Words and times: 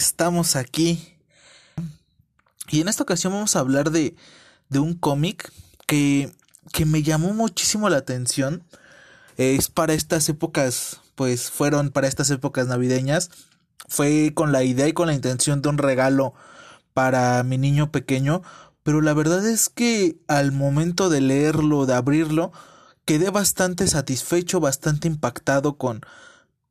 Estamos 0.00 0.54
aquí. 0.54 1.16
Y 2.68 2.80
en 2.80 2.86
esta 2.86 3.02
ocasión 3.02 3.32
vamos 3.32 3.56
a 3.56 3.60
hablar 3.60 3.90
de, 3.90 4.14
de 4.68 4.78
un 4.78 4.94
cómic 4.94 5.52
que, 5.88 6.32
que 6.72 6.86
me 6.86 7.02
llamó 7.02 7.34
muchísimo 7.34 7.88
la 7.88 7.96
atención. 7.96 8.62
Es 9.38 9.68
para 9.68 9.94
estas 9.94 10.28
épocas, 10.28 11.00
pues 11.16 11.50
fueron 11.50 11.90
para 11.90 12.06
estas 12.06 12.30
épocas 12.30 12.68
navideñas. 12.68 13.30
Fue 13.88 14.32
con 14.34 14.52
la 14.52 14.62
idea 14.62 14.86
y 14.86 14.92
con 14.92 15.08
la 15.08 15.14
intención 15.14 15.62
de 15.62 15.68
un 15.68 15.78
regalo 15.78 16.32
para 16.94 17.42
mi 17.42 17.58
niño 17.58 17.90
pequeño. 17.90 18.42
Pero 18.84 19.00
la 19.00 19.14
verdad 19.14 19.44
es 19.48 19.68
que 19.68 20.20
al 20.28 20.52
momento 20.52 21.10
de 21.10 21.22
leerlo, 21.22 21.86
de 21.86 21.94
abrirlo, 21.94 22.52
quedé 23.04 23.30
bastante 23.30 23.88
satisfecho, 23.88 24.60
bastante 24.60 25.08
impactado 25.08 25.76
con, 25.76 26.02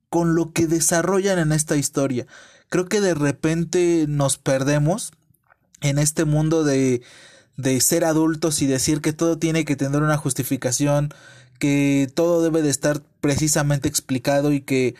con 0.10 0.34
lo 0.34 0.54
que 0.54 0.66
desarrollan 0.66 1.40
en 1.40 1.52
esta 1.52 1.76
historia. 1.76 2.26
Creo 2.70 2.86
que 2.86 3.02
de 3.02 3.14
repente 3.14 4.06
nos 4.08 4.38
perdemos 4.38 5.12
en 5.82 6.00
este 6.00 6.26
mundo 6.26 6.64
de, 6.64 7.02
de 7.56 7.80
ser 7.82 8.04
adultos 8.04 8.62
y 8.62 8.68
decir 8.68 9.02
que 9.02 9.14
todo 9.14 9.38
tiene 9.38 9.66
que 9.66 9.76
tener 9.76 10.02
una 10.02 10.18
justificación, 10.18 11.14
que 11.60 12.12
todo 12.14 12.44
debe 12.44 12.62
de 12.62 12.70
estar 12.70 13.02
precisamente 13.22 13.88
explicado 13.88 14.52
y 14.52 14.62
que 14.62 14.96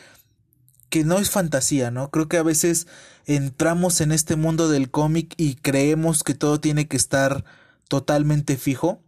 que 0.88 1.04
no 1.04 1.18
es 1.18 1.30
fantasía, 1.30 1.90
¿no? 1.90 2.10
Creo 2.10 2.28
que 2.28 2.38
a 2.38 2.42
veces 2.42 2.86
entramos 3.26 4.00
en 4.00 4.12
este 4.12 4.36
mundo 4.36 4.68
del 4.68 4.90
cómic 4.90 5.34
y 5.36 5.56
creemos 5.56 6.22
que 6.22 6.34
todo 6.34 6.60
tiene 6.60 6.88
que 6.88 6.96
estar 6.96 7.44
totalmente 7.88 8.56
fijo, 8.56 9.00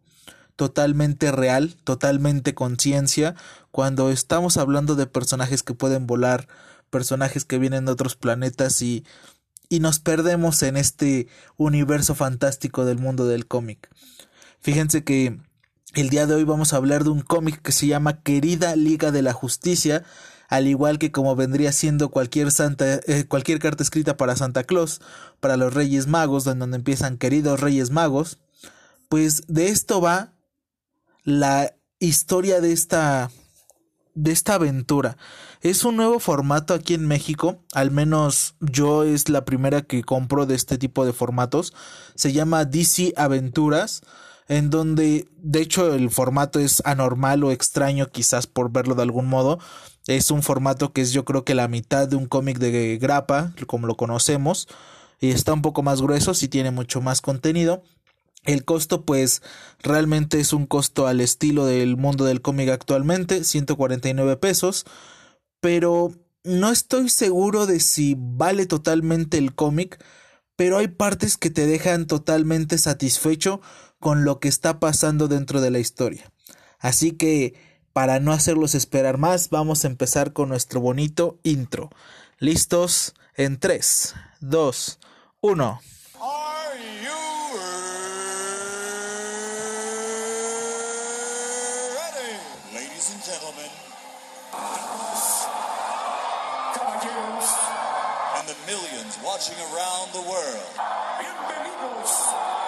totalmente 0.56 1.33
real, 1.33 1.77
totalmente 1.84 2.55
conciencia, 2.55 3.34
cuando 3.70 4.11
estamos 4.11 4.56
hablando 4.58 4.95
de 4.95 5.06
personajes 5.06 5.62
que 5.62 5.74
pueden 5.74 6.06
volar, 6.06 6.48
personajes 6.90 7.44
que 7.44 7.58
vienen 7.58 7.86
de 7.86 7.92
otros 7.92 8.16
planetas 8.16 8.82
y, 8.82 9.04
y 9.68 9.80
nos 9.80 10.00
perdemos 10.00 10.62
en 10.62 10.76
este 10.76 11.28
universo 11.56 12.14
fantástico 12.14 12.84
del 12.84 12.98
mundo 12.98 13.27
del 13.27 13.47
cómic. 13.47 13.88
Fíjense 14.60 15.05
que 15.05 15.38
el 15.94 16.10
día 16.10 16.27
de 16.27 16.34
hoy 16.34 16.44
vamos 16.44 16.72
a 16.72 16.77
hablar 16.77 17.05
de 17.05 17.10
un 17.10 17.20
cómic 17.20 17.62
que 17.62 17.72
se 17.72 17.86
llama 17.86 18.20
Querida 18.22 18.77
Liga 18.77 19.10
de 19.10 19.22
la 19.22 19.32
Justicia, 19.32 20.05
al 20.48 20.66
igual 20.66 20.98
que 20.98 21.12
como 21.12 21.36
vendría 21.36 21.72
siendo 21.72 22.10
cualquier 22.10 22.50
santa, 22.50 23.00
eh, 23.06 23.25
cualquier 23.27 23.58
carta 23.58 23.82
escrita 23.82 24.16
para 24.16 24.36
Santa 24.36 24.64
Claus, 24.64 25.00
para 25.41 25.56
los 25.56 25.72
Reyes 25.72 26.06
Magos, 26.06 26.44
donde 26.44 26.77
empiezan 26.77 27.19
queridos 27.19 27.60
Reyes 27.60 27.91
Magos, 27.91 28.38
pues 29.08 29.44
de 29.47 29.69
esto 29.69 30.00
va 30.00 30.32
la 31.25 31.75
historia 31.98 32.60
de 32.60 32.72
esta 32.72 33.30
de 34.14 34.32
esta 34.32 34.54
aventura. 34.54 35.16
Es 35.62 35.84
un 35.84 35.97
nuevo 35.97 36.20
formato 36.20 36.72
aquí 36.72 36.94
en 36.94 37.06
México, 37.06 37.58
al 37.75 37.91
menos 37.91 38.55
yo 38.61 39.05
es 39.05 39.28
la 39.28 39.44
primera 39.44 39.83
que 39.83 40.03
compro 40.03 40.47
de 40.47 40.55
este 40.55 40.78
tipo 40.78 41.05
de 41.05 41.12
formatos. 41.12 41.75
Se 42.14 42.33
llama 42.33 42.64
DC 42.64 43.12
Aventuras, 43.14 44.00
en 44.48 44.70
donde 44.70 45.28
de 45.36 45.61
hecho 45.61 45.94
el 45.94 46.11
formato 46.11 46.61
es 46.61 46.83
anormal 46.86 47.44
o 47.44 47.50
extraño 47.50 48.06
quizás 48.06 48.47
por 48.47 48.72
verlo 48.72 48.94
de 48.94 49.03
algún 49.03 49.27
modo. 49.27 49.58
Es 50.06 50.31
un 50.31 50.42
formato 50.42 50.94
que 50.94 51.03
es 51.03 51.12
yo 51.12 51.27
creo 51.27 51.44
que 51.44 51.55
la 51.55 51.69
mitad 51.69 52.08
de 52.08 52.16
un 52.16 52.25
cómic 52.25 52.58
de 52.58 52.97
grapa, 52.97 53.53
como 53.66 53.86
lo 53.86 53.98
conocemos, 53.98 54.66
y 55.20 55.28
está 55.28 55.53
un 55.53 55.61
poco 55.61 55.83
más 55.83 56.00
grueso, 56.00 56.33
si 56.33 56.48
tiene 56.48 56.70
mucho 56.70 57.03
más 57.03 57.20
contenido. 57.20 57.83
El 58.47 58.64
costo 58.64 59.05
pues 59.05 59.42
realmente 59.83 60.41
es 60.41 60.55
un 60.55 60.64
costo 60.64 61.06
al 61.06 61.20
estilo 61.20 61.66
del 61.66 61.98
mundo 61.98 62.25
del 62.25 62.41
cómic 62.41 62.70
actualmente, 62.70 63.44
149 63.44 64.38
pesos, 64.38 64.86
pero 65.61 66.12
no 66.44 66.70
estoy 66.70 67.08
seguro 67.08 67.66
de 67.66 67.80
si 67.80 68.16
vale 68.19 68.66
totalmente 68.66 69.39
el 69.39 69.55
cómic, 69.55 70.03
pero 70.56 70.78
hay 70.78 70.89
partes 70.89 71.36
que 71.36 71.50
te 71.50 71.66
dejan 71.66 72.06
totalmente 72.06 72.78
satisfecho 72.78 73.61
con 73.98 74.25
lo 74.25 74.41
que 74.41 74.48
está 74.48 74.81
pasando 74.81 75.28
dentro 75.28 75.61
de 75.61 75.70
la 75.70 75.78
historia. 75.78 76.33
Así 76.78 77.12
que, 77.12 77.54
para 77.93 78.21
no 78.21 78.32
hacerlos 78.32 78.75
esperar 78.75 79.19
más, 79.19 79.50
vamos 79.50 79.84
a 79.84 79.88
empezar 79.88 80.32
con 80.32 80.48
nuestro 80.48 80.81
bonito 80.81 81.38
intro. 81.43 81.91
¿Listos? 82.38 83.15
En 83.37 83.59
3, 83.59 84.15
2, 84.41 84.98
1. 85.41 85.81
Bienvenidos. 97.20 98.38
And 98.38 98.48
the 98.48 98.56
millions 98.66 99.19
watching 99.22 99.56
around 99.58 100.12
the 100.12 100.22
world. 100.22 100.72
Bienvenidos. 101.19 102.59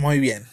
Muy 0.00 0.18
bien. 0.18 0.46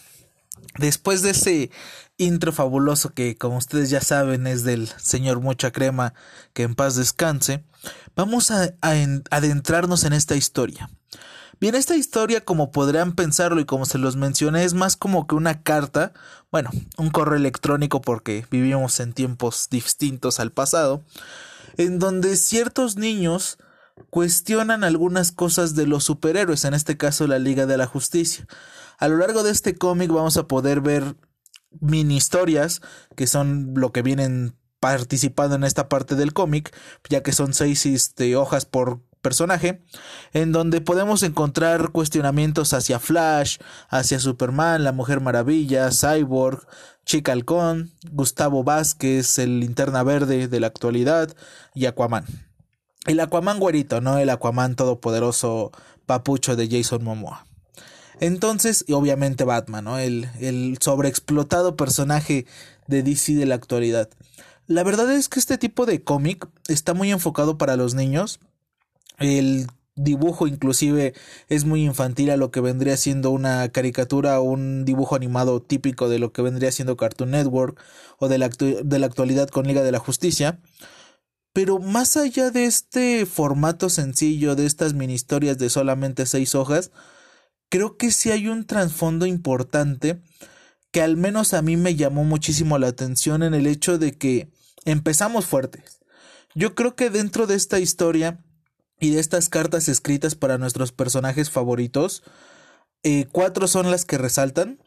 Después 0.78 1.22
de 1.22 1.30
ese 1.30 1.72
intro 2.18 2.52
fabuloso 2.52 3.13
que, 3.13 3.38
como 3.38 3.56
ustedes 3.56 3.90
ya 3.90 4.02
saben, 4.02 4.46
es 4.46 4.66
del 4.66 4.90
señor 4.97 5.40
Mucha 5.40 5.72
Crema, 5.72 6.13
que 6.52 6.63
en 6.63 6.75
paz 6.75 6.97
descanse, 6.97 7.63
vamos 8.13 8.52
a, 8.52 8.74
adentrarnos 8.81 10.03
en 10.03 10.12
esta 10.12 10.36
historia. 10.36 10.90
Bien, 11.62 11.75
esta 11.75 11.96
historia, 11.96 12.44
como 12.44 12.72
podrán 12.72 13.13
pensarlo 13.13 13.62
y 13.62 13.66
como 13.66 13.86
se 13.86 13.97
los 13.97 14.18
mencioné, 14.18 14.66
es 14.66 14.74
más 14.74 14.97
como 14.97 15.28
que 15.28 15.36
una 15.36 15.63
carta, 15.63 16.12
bueno, 16.52 16.69
un 16.97 17.09
correo 17.09 17.38
electrónico 17.38 18.02
porque 18.02 18.46
vivimos 18.52 19.00
en 19.00 19.13
tiempos 19.13 19.69
distintos 19.72 20.41
al 20.41 20.52
pasado, 20.52 21.06
en 21.78 22.00
donde 22.00 22.36
ciertos 22.36 22.97
niños 22.97 23.59
cuestionan 24.09 24.84
algunas 24.84 25.31
cosas 25.31 25.75
de 25.75 25.88
los 25.88 26.03
superhéroes, 26.03 26.66
en 26.66 26.74
este 26.74 26.97
caso 26.97 27.28
la 27.28 27.40
Liga 27.40 27.66
de 27.66 27.78
la 27.78 27.85
Justicia. 27.85 28.47
A 28.97 29.08
lo 29.08 29.18
largo 29.18 29.44
de 29.44 29.52
este 29.52 29.78
cómic 29.78 30.12
vamos 30.12 30.38
a 30.38 30.47
poder 30.47 30.81
ver 30.81 31.16
mini 31.80 32.18
historias 32.18 32.81
que 33.16 33.28
son 33.28 33.74
lo 33.75 33.91
que 33.91 34.02
vienen 34.02 34.56
participando 34.80 35.56
en 35.56 35.63
esta 35.63 35.90
parte 35.90 36.16
del 36.16 36.34
cómic, 36.34 36.75
ya 37.09 37.24
que 37.24 37.31
son 37.31 37.53
seis 37.53 37.86
este, 37.86 38.36
hojas 38.36 38.66
por 38.66 39.02
personaje, 39.22 39.84
en 40.34 40.52
donde 40.52 40.81
podemos 40.81 41.24
encontrar 41.24 41.90
cuestionamientos 41.91 42.74
hacia 42.74 43.00
Flash, 43.00 43.57
hacia 43.90 44.19
Superman, 44.19 44.84
la 44.84 44.91
Mujer 44.91 45.19
Maravilla, 45.19 45.90
Cyborg, 45.91 46.66
Chica 47.06 47.31
Halcón, 47.31 47.91
Gustavo 48.12 48.63
Vázquez, 48.63 49.40
el 49.40 49.59
Linterna 49.59 50.03
Verde 50.03 50.47
de 50.47 50.59
la 50.59 50.68
actualidad 50.68 51.36
y 51.74 51.86
Aquaman. 51.86 52.47
El 53.07 53.22
Aquaman 53.22 53.59
güerito, 53.59 54.01
no 54.01 54.18
el 54.18 54.29
Aquaman 54.29 54.75
todopoderoso 54.75 55.72
papucho 56.06 56.57
de 56.57 56.68
Jason 56.69 57.06
Momoa. 57.06 57.47
Entonces, 58.19 58.84
y 58.85 58.94
obviamente 58.94 59.45
Batman, 59.45 59.85
¿no? 59.85 59.97
El, 59.97 60.78
sobreexplotado 60.81 61.78
personaje 61.78 62.45
de 62.88 63.03
DC 63.03 63.35
de 63.35 63.45
la 63.45 63.56
actualidad. 63.56 64.09
La 64.68 64.84
verdad 64.84 65.09
es 65.13 65.29
que 65.29 65.40
este 65.40 65.57
tipo 65.57 65.85
de 65.85 66.03
cómic 66.03 66.50
está 66.68 66.94
muy 66.94 67.12
enfocado 67.12 67.57
para 67.57 67.78
los 67.78 67.94
niños. 67.94 68.41
El 69.19 69.68
dibujo 69.95 70.45
inclusive 70.45 71.13
es 71.48 71.63
muy 71.63 71.86
infantil 71.86 72.30
a 72.30 72.38
lo 72.38 72.51
que 72.51 72.59
vendría 72.59 72.98
siendo 72.98 73.31
una 73.31 73.69
caricatura 73.69 74.39
o 74.42 74.44
un 74.44 74.83
dibujo 74.83 75.15
animado 75.15 75.62
típico 75.62 76.09
de 76.09 76.19
lo 76.19 76.33
que 76.33 76.42
vendría 76.42 76.74
siendo 76.74 76.98
Cartoon 76.98 77.31
Network 77.31 77.80
o 78.19 78.27
de 78.27 78.38
la, 78.38 78.50
de 78.50 79.00
la 79.00 79.06
actualidad 79.06 79.48
con 79.48 79.65
Liga 79.65 79.83
de 79.83 79.94
la 79.94 80.00
Justicia. 80.00 80.59
Pero 81.57 81.80
más 81.80 82.18
allá 82.18 82.51
de 82.51 82.65
este 82.65 83.25
formato 83.25 83.89
sencillo, 83.89 84.56
de 84.56 84.68
estas 84.68 84.94
mini 84.94 85.15
historias 85.15 85.57
de 85.57 85.71
solamente 85.71 86.27
seis 86.27 86.54
hojas, 86.54 86.92
creo 87.68 87.98
que 87.98 88.12
sí 88.12 88.30
hay 88.30 88.48
un 88.48 88.68
trasfondo 88.68 89.25
importante 89.25 90.21
que 90.92 91.01
al 91.01 91.18
menos 91.18 91.56
a 91.56 91.63
mí 91.63 91.75
me 91.75 91.95
llamó 91.95 92.24
muchísimo 92.25 92.77
la 92.77 92.89
atención 92.89 93.42
en 93.42 93.56
el 93.56 93.65
hecho 93.65 93.98
de 93.98 94.15
que 94.15 94.51
empezamos 94.86 95.48
fuertes. 95.48 95.98
Yo 96.54 96.75
creo 96.75 96.95
que 96.95 97.09
dentro 97.09 97.48
de 97.48 97.56
esta 97.56 97.80
historia 97.80 98.45
y 99.00 99.09
de 99.09 99.19
estas 99.19 99.50
cartas 99.50 99.89
escritas 99.89 100.36
para 100.36 100.59
nuestros 100.59 100.92
personajes 100.92 101.50
favoritos, 101.50 102.21
eh, 103.01 103.25
cuatro 103.31 103.68
son 103.68 103.89
las 103.89 104.06
que 104.06 104.19
resaltan, 104.19 104.77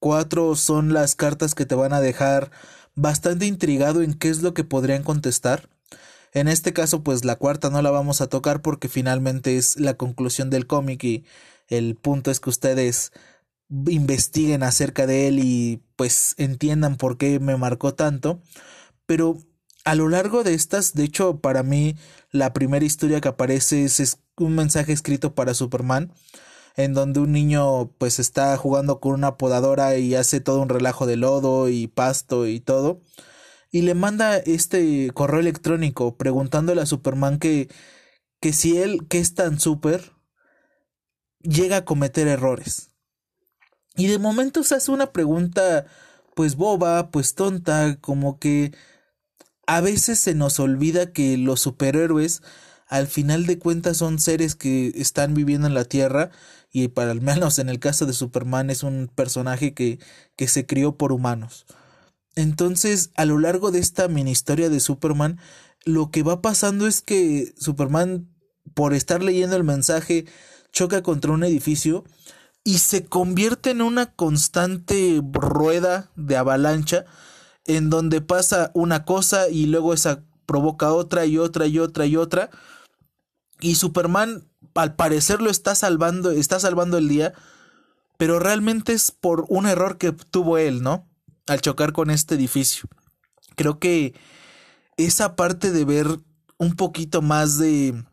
cuatro 0.00 0.54
son 0.54 0.92
las 0.92 1.14
cartas 1.14 1.54
que 1.54 1.64
te 1.64 1.74
van 1.74 1.94
a 1.94 2.02
dejar 2.02 2.50
bastante 2.94 3.46
intrigado 3.46 4.02
en 4.02 4.12
qué 4.12 4.28
es 4.28 4.42
lo 4.42 4.52
que 4.52 4.64
podrían 4.64 5.02
contestar. 5.02 5.70
En 6.34 6.48
este 6.48 6.72
caso, 6.72 7.02
pues 7.02 7.24
la 7.24 7.36
cuarta 7.36 7.70
no 7.70 7.80
la 7.80 7.90
vamos 7.90 8.20
a 8.20 8.26
tocar 8.26 8.60
porque 8.60 8.88
finalmente 8.88 9.56
es 9.56 9.78
la 9.78 9.94
conclusión 9.94 10.50
del 10.50 10.66
cómic 10.66 11.02
y 11.04 11.24
el 11.68 11.94
punto 11.94 12.30
es 12.30 12.40
que 12.40 12.50
ustedes 12.50 13.12
investiguen 13.86 14.62
acerca 14.62 15.06
de 15.06 15.28
él 15.28 15.38
y 15.38 15.82
pues 15.96 16.34
entiendan 16.38 16.96
por 16.96 17.16
qué 17.18 17.40
me 17.40 17.56
marcó 17.56 17.94
tanto. 17.94 18.42
Pero 19.06 19.38
a 19.84 19.94
lo 19.94 20.08
largo 20.08 20.42
de 20.42 20.54
estas, 20.54 20.94
de 20.94 21.04
hecho, 21.04 21.38
para 21.40 21.62
mí 21.62 21.96
la 22.30 22.52
primera 22.52 22.84
historia 22.84 23.20
que 23.20 23.28
aparece 23.28 23.84
es, 23.84 24.18
un 24.36 24.56
mensaje 24.56 24.92
escrito 24.92 25.34
para 25.36 25.54
Superman, 25.54 26.12
en 26.76 26.92
donde 26.94 27.20
un 27.20 27.30
niño 27.30 27.92
pues 27.98 28.18
está 28.18 28.56
jugando 28.56 28.98
con 28.98 29.12
una 29.14 29.36
podadora 29.36 29.96
y 29.96 30.16
hace 30.16 30.40
todo 30.40 30.60
un 30.60 30.68
relajo 30.68 31.06
de 31.06 31.16
lodo 31.16 31.68
y 31.68 31.86
pasto 31.86 32.48
y 32.48 32.58
todo. 32.58 33.00
Y 33.74 33.82
le 33.82 33.94
manda 33.94 34.36
este 34.36 35.10
correo 35.14 35.40
electrónico 35.40 36.16
preguntándole 36.16 36.80
a 36.80 36.86
Superman 36.86 37.40
que, 37.40 37.68
que 38.40 38.52
si 38.52 38.78
él, 38.78 39.08
que 39.08 39.18
es 39.18 39.34
tan 39.34 39.58
súper, 39.58 40.12
llega 41.40 41.78
a 41.78 41.84
cometer 41.84 42.28
errores. 42.28 42.92
Y 43.96 44.06
de 44.06 44.20
momento 44.20 44.62
se 44.62 44.76
hace 44.76 44.92
una 44.92 45.10
pregunta 45.10 45.86
pues 46.36 46.54
boba, 46.54 47.10
pues 47.10 47.34
tonta, 47.34 47.98
como 48.00 48.38
que 48.38 48.70
a 49.66 49.80
veces 49.80 50.20
se 50.20 50.36
nos 50.36 50.60
olvida 50.60 51.12
que 51.12 51.36
los 51.36 51.58
superhéroes 51.58 52.42
al 52.86 53.08
final 53.08 53.44
de 53.44 53.58
cuentas 53.58 53.96
son 53.96 54.20
seres 54.20 54.54
que 54.54 54.92
están 54.94 55.34
viviendo 55.34 55.66
en 55.66 55.74
la 55.74 55.84
Tierra 55.84 56.30
y 56.70 56.86
para 56.86 57.10
al 57.10 57.22
menos 57.22 57.58
en 57.58 57.68
el 57.68 57.80
caso 57.80 58.06
de 58.06 58.12
Superman 58.12 58.70
es 58.70 58.84
un 58.84 59.10
personaje 59.12 59.74
que, 59.74 59.98
que 60.36 60.46
se 60.46 60.64
crió 60.64 60.96
por 60.96 61.10
humanos. 61.10 61.66
Entonces, 62.36 63.10
a 63.16 63.24
lo 63.24 63.38
largo 63.38 63.70
de 63.70 63.78
esta 63.78 64.08
mini 64.08 64.30
historia 64.30 64.68
de 64.68 64.80
Superman, 64.80 65.38
lo 65.84 66.10
que 66.10 66.22
va 66.22 66.42
pasando 66.42 66.86
es 66.86 67.00
que 67.00 67.54
Superman, 67.56 68.28
por 68.74 68.94
estar 68.94 69.22
leyendo 69.22 69.56
el 69.56 69.64
mensaje, 69.64 70.26
choca 70.72 71.02
contra 71.02 71.32
un 71.32 71.44
edificio 71.44 72.04
y 72.64 72.78
se 72.78 73.04
convierte 73.04 73.70
en 73.70 73.82
una 73.82 74.12
constante 74.12 75.20
rueda 75.32 76.10
de 76.16 76.36
avalancha 76.36 77.04
en 77.66 77.90
donde 77.90 78.20
pasa 78.20 78.70
una 78.74 79.04
cosa 79.04 79.48
y 79.48 79.66
luego 79.66 79.94
esa 79.94 80.24
provoca 80.46 80.92
otra 80.92 81.26
y 81.26 81.38
otra 81.38 81.66
y 81.66 81.78
otra 81.78 82.06
y 82.06 82.16
otra. 82.16 82.50
Y 83.60 83.76
Superman 83.76 84.48
al 84.74 84.96
parecer 84.96 85.40
lo 85.40 85.50
está 85.50 85.74
salvando, 85.74 86.30
está 86.30 86.58
salvando 86.58 86.98
el 86.98 87.08
día, 87.08 87.32
pero 88.16 88.38
realmente 88.38 88.92
es 88.92 89.10
por 89.10 89.46
un 89.48 89.66
error 89.66 89.98
que 89.98 90.12
tuvo 90.12 90.58
él, 90.58 90.82
¿no? 90.82 91.06
Al 91.46 91.60
chocar 91.60 91.92
con 91.92 92.10
este 92.10 92.34
edificio. 92.34 92.88
Creo 93.56 93.78
que 93.78 94.14
esa 94.96 95.36
parte 95.36 95.70
de 95.70 95.84
ver 95.84 96.06
un 96.58 96.76
poquito 96.76 97.22
más 97.22 97.58
de 97.58 98.04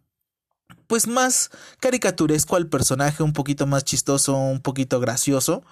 pues 0.87 1.07
más 1.07 1.51
caricaturesco 1.79 2.57
al 2.57 2.67
personaje, 2.67 3.23
un 3.23 3.31
poquito 3.31 3.65
más 3.65 3.85
chistoso, 3.85 4.35
un 4.35 4.59
poquito 4.59 4.99
gracioso, 4.99 5.63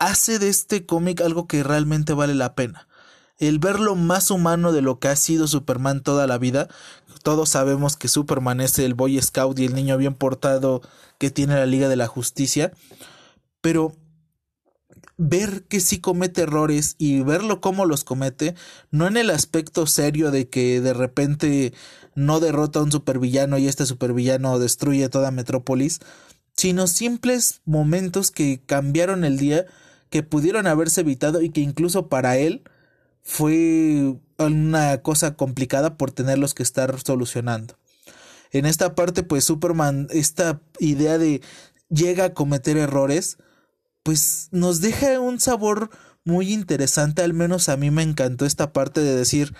hace 0.00 0.40
de 0.40 0.48
este 0.48 0.86
cómic 0.86 1.20
algo 1.20 1.46
que 1.46 1.62
realmente 1.62 2.14
vale 2.14 2.34
la 2.34 2.56
pena 2.56 2.88
el 3.40 3.58
verlo 3.58 3.96
más 3.96 4.30
humano 4.30 4.70
de 4.70 4.82
lo 4.82 5.00
que 5.00 5.08
ha 5.08 5.16
sido 5.16 5.48
Superman 5.48 6.02
toda 6.02 6.26
la 6.26 6.36
vida. 6.36 6.68
Todos 7.22 7.48
sabemos 7.48 7.96
que 7.96 8.06
Superman 8.06 8.60
es 8.60 8.78
el 8.78 8.94
Boy 8.94 9.20
Scout 9.20 9.58
y 9.58 9.64
el 9.64 9.74
niño 9.74 9.96
bien 9.96 10.14
portado 10.14 10.82
que 11.18 11.30
tiene 11.30 11.54
la 11.54 11.64
Liga 11.64 11.88
de 11.88 11.96
la 11.96 12.06
Justicia. 12.06 12.70
Pero 13.62 13.96
ver 15.22 15.64
que 15.64 15.80
sí 15.80 16.00
comete 16.00 16.42
errores 16.42 16.96
y 16.96 17.20
verlo 17.20 17.60
cómo 17.60 17.84
los 17.84 18.04
comete, 18.04 18.54
no 18.90 19.06
en 19.06 19.18
el 19.18 19.28
aspecto 19.28 19.86
serio 19.86 20.30
de 20.30 20.48
que 20.48 20.80
de 20.80 20.94
repente 20.94 21.74
no 22.14 22.40
derrota 22.40 22.78
a 22.78 22.82
un 22.82 22.90
supervillano 22.90 23.58
y 23.58 23.68
este 23.68 23.84
supervillano 23.84 24.58
destruye 24.58 25.10
toda 25.10 25.30
Metrópolis, 25.30 26.00
sino 26.56 26.86
simples 26.86 27.60
momentos 27.66 28.30
que 28.30 28.62
cambiaron 28.64 29.24
el 29.24 29.36
día, 29.36 29.66
que 30.08 30.22
pudieron 30.22 30.66
haberse 30.66 31.02
evitado 31.02 31.42
y 31.42 31.50
que 31.50 31.60
incluso 31.60 32.08
para 32.08 32.38
él 32.38 32.62
fue 33.22 34.16
una 34.38 35.02
cosa 35.02 35.36
complicada 35.36 35.98
por 35.98 36.12
tenerlos 36.12 36.54
que 36.54 36.62
estar 36.62 36.98
solucionando. 36.98 37.76
En 38.52 38.64
esta 38.64 38.94
parte, 38.94 39.22
pues 39.22 39.44
Superman, 39.44 40.08
esta 40.10 40.62
idea 40.78 41.18
de 41.18 41.42
llega 41.90 42.24
a 42.24 42.34
cometer 42.34 42.78
errores, 42.78 43.36
pues 44.02 44.48
nos 44.50 44.80
deja 44.80 45.20
un 45.20 45.40
sabor 45.40 45.90
muy 46.24 46.52
interesante, 46.52 47.22
al 47.22 47.34
menos 47.34 47.68
a 47.68 47.76
mí 47.76 47.90
me 47.90 48.02
encantó 48.02 48.46
esta 48.46 48.72
parte 48.72 49.00
de 49.00 49.16
decir, 49.16 49.54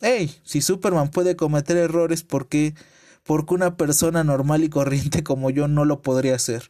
hey, 0.00 0.34
si 0.44 0.60
Superman 0.60 1.10
puede 1.10 1.36
cometer 1.36 1.76
errores, 1.76 2.22
¿por 2.22 2.48
qué? 2.48 2.74
Porque 3.22 3.54
una 3.54 3.76
persona 3.76 4.24
normal 4.24 4.64
y 4.64 4.68
corriente 4.68 5.22
como 5.24 5.50
yo 5.50 5.68
no 5.68 5.84
lo 5.84 6.02
podría 6.02 6.36
hacer. 6.36 6.68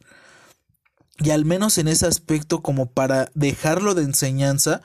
Y 1.19 1.31
al 1.31 1.45
menos 1.45 1.77
en 1.77 1.87
ese 1.87 2.05
aspecto, 2.05 2.61
como 2.61 2.91
para 2.91 3.29
dejarlo 3.33 3.95
de 3.95 4.03
enseñanza, 4.03 4.81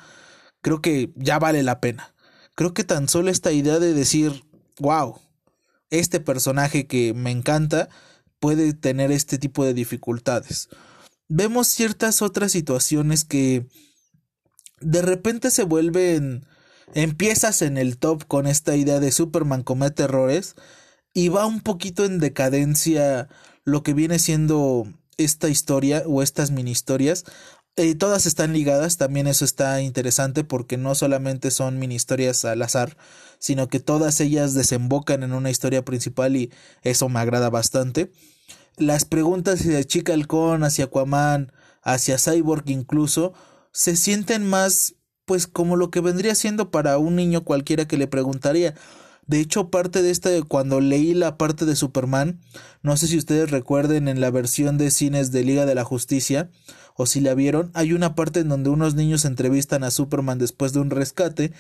creo 0.63 0.81
que 0.81 1.13
ya 1.17 1.39
vale 1.39 1.63
la 1.63 1.81
pena. 1.81 2.15
Creo 2.55 2.75
que 2.75 2.85
tan 2.85 3.09
solo 3.09 3.31
esta 3.31 3.53
idea 3.53 3.79
de 3.79 3.93
decir, 3.93 4.45
wow, 4.79 5.21
este 5.91 6.21
personaje 6.21 6.87
que 6.87 7.13
me 7.15 7.31
encanta 7.31 7.89
puede 8.41 8.73
tener 8.73 9.13
este 9.13 9.39
tipo 9.39 9.65
de 9.65 9.75
dificultades. 9.75 10.69
Vemos 11.35 11.67
ciertas 11.67 12.21
otras 12.21 12.53
situaciones 12.53 13.25
que 13.25 13.67
de 14.83 15.01
repente 15.01 15.51
se 15.51 15.63
vuelven 15.63 16.45
empiezas 16.93 17.63
en 17.63 17.79
el 17.79 17.97
top 17.97 18.27
con 18.27 18.47
esta 18.47 18.77
idea 18.77 19.01
de 19.01 19.11
Superman 19.11 19.63
comete 19.63 20.03
errores 20.03 20.57
y 21.15 21.31
va 21.31 21.47
un 21.47 21.63
poquito 21.63 22.05
en 22.05 22.19
decadencia 22.19 23.31
lo 23.65 23.83
que 23.83 23.95
viene 23.95 24.19
siendo 24.19 24.87
esta 25.17 25.49
historia 25.49 26.03
o 26.07 26.23
estas 26.23 26.51
mini 26.51 26.71
historias 26.71 27.25
eh, 27.77 27.95
todas 27.95 28.27
están 28.27 28.53
ligadas, 28.53 28.99
también 28.99 29.27
eso 29.27 29.47
está 29.47 29.81
interesante 29.81 30.45
porque 30.45 30.77
no 30.77 30.95
solamente 30.95 31.51
son 31.51 31.79
mini 31.79 31.95
historias 31.95 32.45
al 32.45 32.61
azar, 32.61 32.99
sino 33.39 33.69
que 33.69 33.81
todas 33.81 34.21
ellas 34.21 34.53
desembocan 34.53 35.23
en 35.23 35.33
una 35.33 35.49
historia 35.49 35.83
principal 35.83 36.37
y 36.37 36.53
eso 36.83 37.09
me 37.09 37.21
agrada 37.21 37.49
bastante. 37.49 38.13
Las 38.77 39.05
preguntas 39.05 39.61
hacia 39.61 39.85
Chica 39.85 40.15
Halcón, 40.15 40.65
hacia 40.65 40.87
Aquaman, 40.87 41.53
hacia 41.83 42.19
Cyborg 42.19 42.69
incluso, 42.71 43.33
se 43.73 43.97
sienten 43.97 44.47
más 44.47 44.95
pues 45.25 45.47
como 45.47 45.77
lo 45.77 45.91
que 45.91 46.01
vendría 46.01 46.35
siendo 46.35 46.71
para 46.71 46.99
un 46.99 47.17
niño 47.17 47.45
cualquiera 47.45 47.87
que 47.87 47.97
le 47.97 48.07
preguntaría. 48.07 48.75
De 49.27 49.41
hecho, 49.41 49.71
parte 49.71 50.03
de 50.03 50.11
este, 50.11 50.43
cuando 50.43 50.81
leí 50.81 51.15
la 51.15 51.39
parte 51.39 51.65
de 51.65 51.77
Superman, 51.77 52.41
no 52.83 52.97
sé 52.97 53.07
si 53.07 53.17
ustedes 53.17 53.51
recuerden 53.51 54.09
en 54.09 54.21
la 54.21 54.31
versión 54.31 54.79
de 54.79 54.91
cines 54.91 55.31
de 55.31 55.45
Liga 55.45 55.65
de 55.65 55.77
la 55.77 55.85
Justicia, 55.85 56.51
o 56.97 57.07
si 57.07 57.21
la 57.21 57.35
vieron, 57.35 57.71
hay 57.75 57.93
una 57.93 58.15
parte 58.15 58.41
en 58.41 58.49
donde 58.49 58.71
unos 58.71 58.95
niños 58.95 59.25
entrevistan 59.25 59.85
a 59.85 59.91
Superman 59.91 60.39
después 60.39 60.73
de 60.73 60.81
un 60.81 60.91
rescate 60.91 61.53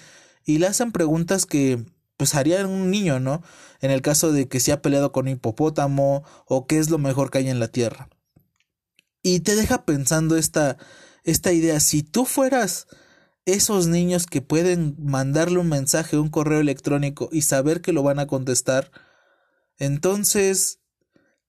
y 0.45 0.59
le 0.59 0.66
hacen 0.66 0.92
preguntas 0.92 1.47
que 1.47 1.85
pues 2.16 2.35
harían 2.35 2.66
un 2.66 2.90
niño, 2.90 3.21
¿no? 3.21 3.42
En 3.81 3.90
el 3.90 4.02
caso 4.02 4.33
de 4.33 4.49
que 4.49 4.61
se 4.61 4.73
ha 4.73 4.83
peleado 4.83 5.12
con 5.12 5.26
un 5.26 5.33
hipopótamo 5.33 6.25
o 6.47 6.66
qué 6.66 6.78
es 6.78 6.90
lo 6.90 6.99
mejor 6.99 7.31
que 7.31 7.38
hay 7.38 7.49
en 7.49 7.61
la 7.61 7.69
Tierra. 7.69 8.09
Y 9.23 9.40
te 9.40 9.57
deja 9.57 9.85
pensando 9.85 10.37
esta, 10.37 10.78
esta 11.25 11.52
idea, 11.52 11.81
si 11.81 12.02
tú 12.02 12.25
fueras 12.25 12.87
esos 13.45 13.87
niños 13.87 14.26
que 14.26 14.40
pueden 14.40 14.97
mandarle 14.99 15.59
un 15.59 15.69
mensaje, 15.69 16.19
un 16.19 16.28
correo 16.28 16.61
electrónico 16.61 17.28
y 17.33 17.42
saber 17.42 17.81
que 17.81 17.92
lo 17.92 18.02
van 18.02 18.19
a 18.19 18.26
contestar, 18.26 18.90
entonces, 19.78 20.81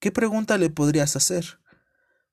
¿qué 0.00 0.10
pregunta 0.10 0.58
le 0.58 0.70
podrías 0.70 1.14
hacer? 1.16 1.60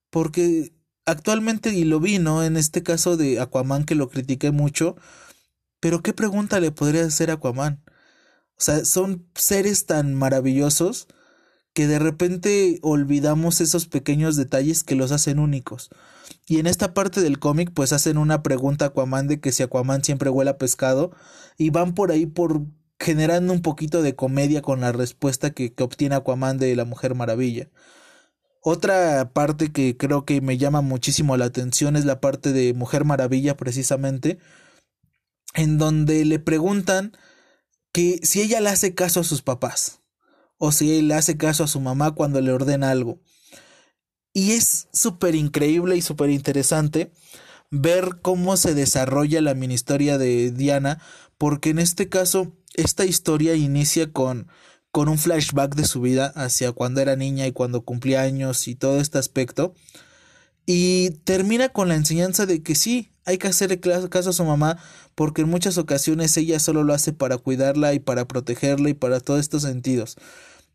Porque 0.09 0.73
actualmente, 1.05 1.73
y 1.73 1.83
lo 1.83 1.99
vi, 1.99 2.19
¿no? 2.19 2.43
En 2.43 2.57
este 2.57 2.83
caso 2.83 3.17
de 3.17 3.39
Aquaman 3.39 3.85
que 3.85 3.95
lo 3.95 4.09
critiqué 4.09 4.51
mucho, 4.51 4.95
pero 5.79 6.01
¿qué 6.01 6.13
pregunta 6.13 6.59
le 6.59 6.71
podría 6.71 7.05
hacer 7.05 7.29
a 7.31 7.35
Aquaman? 7.35 7.83
O 8.61 8.63
sea, 8.63 8.85
son 8.85 9.25
seres 9.33 9.87
tan 9.87 10.13
maravillosos 10.13 11.07
que 11.73 11.87
de 11.87 11.97
repente 11.97 12.77
olvidamos 12.83 13.59
esos 13.59 13.87
pequeños 13.87 14.35
detalles 14.35 14.83
que 14.83 14.93
los 14.93 15.11
hacen 15.11 15.39
únicos. 15.39 15.89
Y 16.45 16.59
en 16.59 16.67
esta 16.67 16.93
parte 16.93 17.21
del 17.21 17.39
cómic 17.39 17.71
pues 17.73 17.91
hacen 17.91 18.19
una 18.19 18.43
pregunta 18.43 18.85
a 18.85 18.87
Aquaman 18.89 19.27
de 19.27 19.39
que 19.39 19.51
si 19.51 19.63
Aquaman 19.63 20.03
siempre 20.03 20.29
huele 20.29 20.51
a 20.51 20.59
pescado 20.59 21.09
y 21.57 21.71
van 21.71 21.95
por 21.95 22.11
ahí 22.11 22.27
por 22.27 22.61
generando 22.99 23.51
un 23.51 23.63
poquito 23.63 24.03
de 24.03 24.15
comedia 24.15 24.61
con 24.61 24.81
la 24.81 24.91
respuesta 24.91 25.49
que, 25.49 25.73
que 25.73 25.81
obtiene 25.81 26.13
Aquaman 26.13 26.59
de 26.59 26.75
la 26.75 26.85
Mujer 26.85 27.15
Maravilla. 27.15 27.67
Otra 28.61 29.31
parte 29.33 29.71
que 29.71 29.97
creo 29.97 30.23
que 30.23 30.39
me 30.39 30.59
llama 30.59 30.81
muchísimo 30.81 31.35
la 31.35 31.45
atención 31.45 31.95
es 31.95 32.05
la 32.05 32.21
parte 32.21 32.51
de 32.53 32.75
Mujer 32.75 33.05
Maravilla 33.05 33.57
precisamente, 33.57 34.37
en 35.55 35.79
donde 35.79 36.25
le 36.25 36.37
preguntan 36.37 37.13
que 37.91 38.19
si 38.23 38.41
ella 38.41 38.61
le 38.61 38.69
hace 38.69 38.93
caso 38.93 39.19
a 39.19 39.23
sus 39.23 39.41
papás 39.41 40.01
o 40.57 40.71
si 40.71 40.97
él 40.97 41.07
le 41.07 41.15
hace 41.15 41.37
caso 41.37 41.63
a 41.63 41.67
su 41.67 41.79
mamá 41.79 42.11
cuando 42.11 42.39
le 42.41 42.51
ordena 42.51 42.91
algo. 42.91 43.19
Y 44.33 44.51
es 44.51 44.87
súper 44.93 45.35
increíble 45.35 45.97
y 45.97 46.01
súper 46.01 46.29
interesante 46.29 47.11
ver 47.69 48.19
cómo 48.21 48.57
se 48.57 48.73
desarrolla 48.73 49.41
la 49.41 49.53
mini 49.53 49.73
historia 49.73 50.17
de 50.17 50.51
Diana, 50.51 51.01
porque 51.37 51.69
en 51.71 51.79
este 51.79 52.09
caso 52.09 52.55
esta 52.75 53.05
historia 53.05 53.55
inicia 53.55 54.11
con 54.11 54.47
con 54.91 55.07
un 55.07 55.17
flashback 55.17 55.75
de 55.75 55.85
su 55.85 56.01
vida 56.01 56.33
hacia 56.35 56.73
cuando 56.73 57.01
era 57.01 57.15
niña 57.15 57.47
y 57.47 57.53
cuando 57.53 57.83
cumplía 57.83 58.21
años 58.21 58.67
y 58.67 58.75
todo 58.75 58.99
este 58.99 59.17
aspecto. 59.17 59.73
Y 60.65 61.11
termina 61.23 61.69
con 61.69 61.87
la 61.87 61.95
enseñanza 61.95 62.45
de 62.45 62.61
que 62.61 62.75
sí, 62.75 63.10
hay 63.25 63.37
que 63.37 63.47
hacerle 63.47 63.79
caso 63.79 64.29
a 64.29 64.33
su 64.33 64.45
mamá 64.45 64.77
porque 65.15 65.41
en 65.41 65.49
muchas 65.49 65.77
ocasiones 65.77 66.35
ella 66.37 66.59
solo 66.59 66.83
lo 66.83 66.93
hace 66.93 67.13
para 67.13 67.37
cuidarla 67.37 67.93
y 67.93 67.99
para 67.99 68.27
protegerla 68.27 68.89
y 68.89 68.93
para 68.93 69.19
todos 69.19 69.39
estos 69.39 69.63
sentidos. 69.63 70.17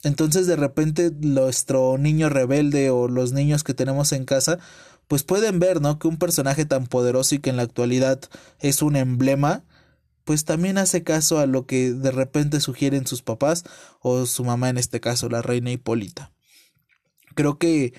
Entonces 0.03 0.47
de 0.47 0.57
repente 0.57 1.11
nuestro 1.19 1.99
niño 1.99 2.29
rebelde 2.29 2.91
o 2.91 3.09
los 3.09 3.33
niños 3.33 3.65
que 3.65 3.75
tenemos 3.75 4.13
en 4.13 4.25
casa 4.25 4.59
pues 5.09 5.23
pueden 5.23 5.59
ver, 5.59 5.81
¿no? 5.81 5.99
Que 5.99 6.09
un 6.09 6.19
personaje 6.19 6.65
tan 6.65 6.87
poderoso 6.87 7.35
y 7.35 7.39
que 7.39 7.51
en 7.51 7.57
la 7.57 7.63
actualidad 7.63 8.21
es 8.59 8.83
un 8.83 8.97
emblema, 8.97 9.65
pues 10.25 10.45
también 10.45 10.79
hace 10.79 11.05
caso 11.05 11.39
a 11.39 11.47
lo 11.47 11.67
que 11.67 11.93
de 11.93 12.11
repente 12.11 12.61
sugieren 12.61 13.07
sus 13.07 13.23
papás 13.23 13.65
o 14.01 14.27
su 14.27 14.45
mamá 14.45 14.69
en 14.69 14.79
este 14.79 15.01
caso, 15.01 15.29
la 15.29 15.43
reina 15.43 15.71
Hipólita. 15.71 16.33
Creo 17.35 17.59
que 17.59 17.95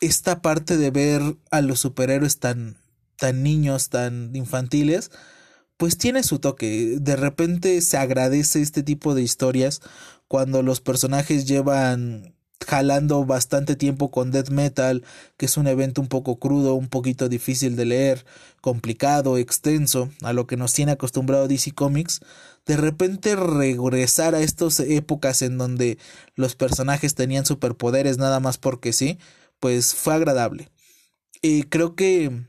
esta 0.00 0.40
parte 0.40 0.76
de 0.78 0.90
ver 0.90 1.36
a 1.50 1.60
los 1.60 1.80
superhéroes 1.80 2.38
tan 2.38 2.78
tan 3.16 3.42
niños, 3.42 3.88
tan 3.88 4.34
infantiles, 4.34 5.10
pues 5.76 5.98
tiene 5.98 6.22
su 6.22 6.38
toque. 6.38 6.98
De 7.00 7.16
repente 7.16 7.80
se 7.80 7.96
agradece 7.96 8.62
este 8.62 8.82
tipo 8.82 9.14
de 9.14 9.22
historias 9.22 9.80
cuando 10.28 10.62
los 10.62 10.80
personajes 10.80 11.46
llevan 11.46 12.36
jalando 12.66 13.24
bastante 13.24 13.76
tiempo 13.76 14.10
con 14.10 14.30
death 14.30 14.50
metal, 14.50 15.04
que 15.36 15.46
es 15.46 15.56
un 15.56 15.66
evento 15.66 16.00
un 16.00 16.08
poco 16.08 16.38
crudo, 16.38 16.74
un 16.74 16.88
poquito 16.88 17.28
difícil 17.28 17.76
de 17.76 17.84
leer, 17.84 18.26
complicado, 18.60 19.38
extenso, 19.38 20.10
a 20.22 20.32
lo 20.32 20.46
que 20.46 20.56
nos 20.56 20.72
tiene 20.72 20.92
acostumbrado 20.92 21.48
DC 21.48 21.72
Comics, 21.72 22.20
de 22.66 22.76
repente 22.76 23.36
regresar 23.36 24.34
a 24.34 24.40
estas 24.40 24.80
épocas 24.80 25.42
en 25.42 25.58
donde 25.58 25.98
los 26.34 26.56
personajes 26.56 27.14
tenían 27.14 27.46
superpoderes 27.46 28.18
nada 28.18 28.40
más 28.40 28.58
porque 28.58 28.92
sí, 28.92 29.18
pues 29.60 29.94
fue 29.94 30.14
agradable. 30.14 30.68
Y 31.42 31.64
creo 31.64 31.94
que 31.94 32.46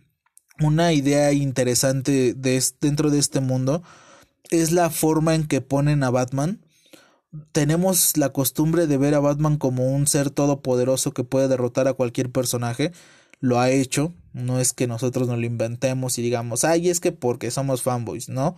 una 0.61 0.93
idea 0.93 1.31
interesante 1.33 2.33
de, 2.33 2.63
dentro 2.81 3.09
de 3.09 3.19
este 3.19 3.39
mundo 3.39 3.83
es 4.49 4.71
la 4.71 4.89
forma 4.89 5.35
en 5.35 5.47
que 5.47 5.61
ponen 5.61 6.03
a 6.03 6.09
Batman. 6.09 6.61
Tenemos 7.51 8.17
la 8.17 8.29
costumbre 8.29 8.87
de 8.87 8.97
ver 8.97 9.13
a 9.13 9.19
Batman 9.19 9.57
como 9.57 9.93
un 9.93 10.07
ser 10.07 10.29
todopoderoso 10.29 11.11
que 11.11 11.23
puede 11.23 11.47
derrotar 11.47 11.87
a 11.87 11.93
cualquier 11.93 12.31
personaje. 12.31 12.91
Lo 13.39 13.59
ha 13.59 13.69
hecho. 13.69 14.13
No 14.33 14.59
es 14.59 14.73
que 14.73 14.87
nosotros 14.87 15.27
nos 15.27 15.39
lo 15.39 15.45
inventemos 15.45 16.17
y 16.17 16.21
digamos, 16.21 16.63
ay, 16.63 16.89
es 16.89 16.99
que 16.99 17.11
porque 17.11 17.51
somos 17.51 17.81
fanboys, 17.81 18.29
¿no? 18.29 18.55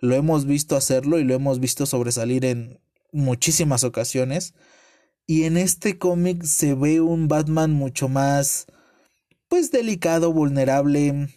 Lo 0.00 0.14
hemos 0.14 0.46
visto 0.46 0.76
hacerlo 0.76 1.18
y 1.18 1.24
lo 1.24 1.34
hemos 1.34 1.60
visto 1.60 1.86
sobresalir 1.86 2.44
en 2.44 2.80
muchísimas 3.12 3.84
ocasiones. 3.84 4.54
Y 5.26 5.44
en 5.44 5.56
este 5.56 5.98
cómic 5.98 6.42
se 6.42 6.74
ve 6.74 7.00
un 7.00 7.28
Batman 7.28 7.70
mucho 7.70 8.08
más 8.08 8.66
pues 9.50 9.72
delicado, 9.72 10.32
vulnerable, 10.32 11.28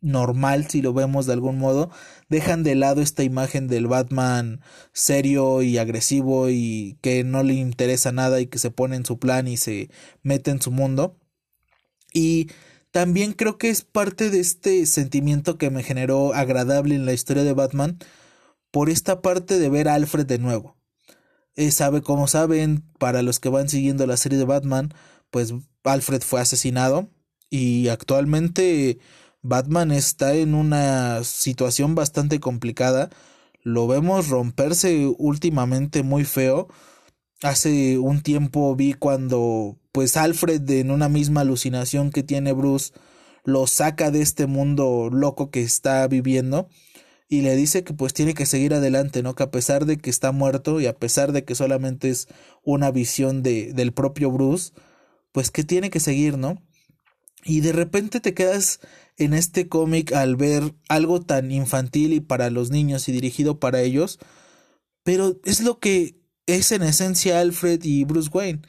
normal 0.00 0.68
si 0.70 0.82
lo 0.82 0.94
vemos 0.94 1.26
de 1.26 1.32
algún 1.32 1.58
modo, 1.58 1.90
dejan 2.28 2.62
de 2.62 2.76
lado 2.76 3.02
esta 3.02 3.24
imagen 3.24 3.66
del 3.66 3.88
Batman 3.88 4.60
serio 4.92 5.62
y 5.62 5.76
agresivo 5.76 6.48
y 6.48 6.96
que 7.02 7.24
no 7.24 7.42
le 7.42 7.54
interesa 7.54 8.12
nada 8.12 8.40
y 8.40 8.46
que 8.46 8.60
se 8.60 8.70
pone 8.70 8.94
en 8.94 9.04
su 9.04 9.18
plan 9.18 9.48
y 9.48 9.56
se 9.56 9.90
mete 10.22 10.52
en 10.52 10.62
su 10.62 10.70
mundo. 10.70 11.18
Y 12.12 12.50
también 12.92 13.32
creo 13.32 13.58
que 13.58 13.68
es 13.68 13.82
parte 13.82 14.30
de 14.30 14.38
este 14.38 14.86
sentimiento 14.86 15.58
que 15.58 15.70
me 15.70 15.82
generó 15.82 16.34
agradable 16.34 16.94
en 16.94 17.04
la 17.04 17.14
historia 17.14 17.42
de 17.42 17.52
Batman 17.52 17.98
por 18.70 18.90
esta 18.90 19.22
parte 19.22 19.58
de 19.58 19.68
ver 19.68 19.88
a 19.88 19.94
Alfred 19.94 20.24
de 20.24 20.38
nuevo. 20.38 20.76
Eh, 21.56 21.72
sabe, 21.72 22.00
como 22.00 22.28
saben, 22.28 22.84
para 23.00 23.22
los 23.22 23.40
que 23.40 23.48
van 23.48 23.68
siguiendo 23.68 24.06
la 24.06 24.16
serie 24.16 24.38
de 24.38 24.44
Batman, 24.44 24.94
pues 25.30 25.52
Alfred 25.82 26.22
fue 26.22 26.40
asesinado 26.40 27.10
y 27.50 27.88
actualmente 27.88 28.98
Batman 29.42 29.92
está 29.92 30.34
en 30.34 30.54
una 30.54 31.22
situación 31.24 31.94
bastante 31.94 32.40
complicada. 32.40 33.10
Lo 33.62 33.86
vemos 33.86 34.28
romperse 34.28 35.12
últimamente 35.18 36.02
muy 36.02 36.24
feo. 36.24 36.68
Hace 37.42 37.98
un 37.98 38.22
tiempo 38.22 38.74
vi 38.76 38.94
cuando 38.94 39.78
pues 39.92 40.16
Alfred 40.16 40.68
en 40.70 40.90
una 40.90 41.08
misma 41.08 41.42
alucinación 41.42 42.10
que 42.10 42.22
tiene 42.22 42.52
Bruce 42.52 42.92
lo 43.44 43.66
saca 43.66 44.10
de 44.10 44.20
este 44.22 44.46
mundo 44.46 45.08
loco 45.10 45.50
que 45.50 45.62
está 45.62 46.06
viviendo 46.08 46.68
y 47.28 47.42
le 47.42 47.56
dice 47.56 47.84
que 47.84 47.94
pues 47.94 48.12
tiene 48.12 48.34
que 48.34 48.46
seguir 48.46 48.74
adelante, 48.74 49.22
¿no? 49.22 49.34
Que 49.34 49.44
a 49.44 49.50
pesar 49.50 49.86
de 49.86 49.98
que 49.98 50.10
está 50.10 50.32
muerto 50.32 50.80
y 50.80 50.86
a 50.86 50.96
pesar 50.98 51.32
de 51.32 51.44
que 51.44 51.54
solamente 51.54 52.08
es 52.10 52.28
una 52.62 52.90
visión 52.90 53.42
de, 53.42 53.72
del 53.72 53.92
propio 53.92 54.30
Bruce, 54.30 54.72
pues 55.32 55.50
que 55.50 55.64
tiene 55.64 55.90
que 55.90 56.00
seguir, 56.00 56.38
¿no? 56.38 56.62
Y 57.46 57.60
de 57.60 57.72
repente 57.72 58.18
te 58.18 58.34
quedas 58.34 58.80
en 59.16 59.32
este 59.32 59.68
cómic 59.68 60.12
al 60.12 60.34
ver 60.34 60.74
algo 60.88 61.22
tan 61.22 61.52
infantil 61.52 62.12
y 62.12 62.20
para 62.20 62.50
los 62.50 62.70
niños 62.70 63.08
y 63.08 63.12
dirigido 63.12 63.60
para 63.60 63.80
ellos, 63.82 64.18
pero 65.04 65.38
es 65.44 65.60
lo 65.60 65.78
que 65.78 66.16
es 66.46 66.72
en 66.72 66.82
esencia 66.82 67.38
Alfred 67.38 67.84
y 67.84 68.04
Bruce 68.04 68.30
Wayne. 68.32 68.62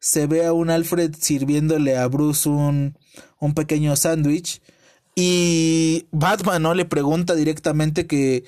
Se 0.00 0.26
ve 0.26 0.46
a 0.46 0.54
un 0.54 0.70
Alfred 0.70 1.14
sirviéndole 1.18 1.98
a 1.98 2.06
Bruce 2.06 2.48
un, 2.48 2.96
un 3.38 3.52
pequeño 3.52 3.94
sándwich 3.94 4.62
y 5.14 6.06
Batman 6.10 6.62
no 6.62 6.72
le 6.72 6.86
pregunta 6.86 7.34
directamente 7.34 8.06
que, 8.06 8.44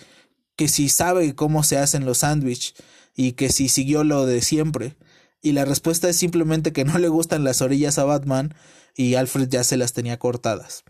que 0.56 0.68
si 0.68 0.88
sabe 0.88 1.34
cómo 1.34 1.62
se 1.62 1.76
hacen 1.76 2.06
los 2.06 2.18
sándwiches 2.18 2.74
y 3.14 3.32
que 3.32 3.50
si 3.50 3.68
siguió 3.68 4.04
lo 4.04 4.24
de 4.24 4.40
siempre. 4.40 4.96
Y 5.42 5.52
la 5.52 5.64
respuesta 5.64 6.08
es 6.08 6.16
simplemente 6.16 6.72
que 6.72 6.84
no 6.86 6.98
le 6.98 7.08
gustan 7.08 7.44
las 7.44 7.62
orillas 7.62 7.98
a 7.98 8.04
Batman 8.04 8.54
y 8.94 9.14
Alfred 9.14 9.48
ya 9.48 9.64
se 9.64 9.76
las 9.76 9.92
tenía 9.92 10.18
cortadas. 10.18 10.84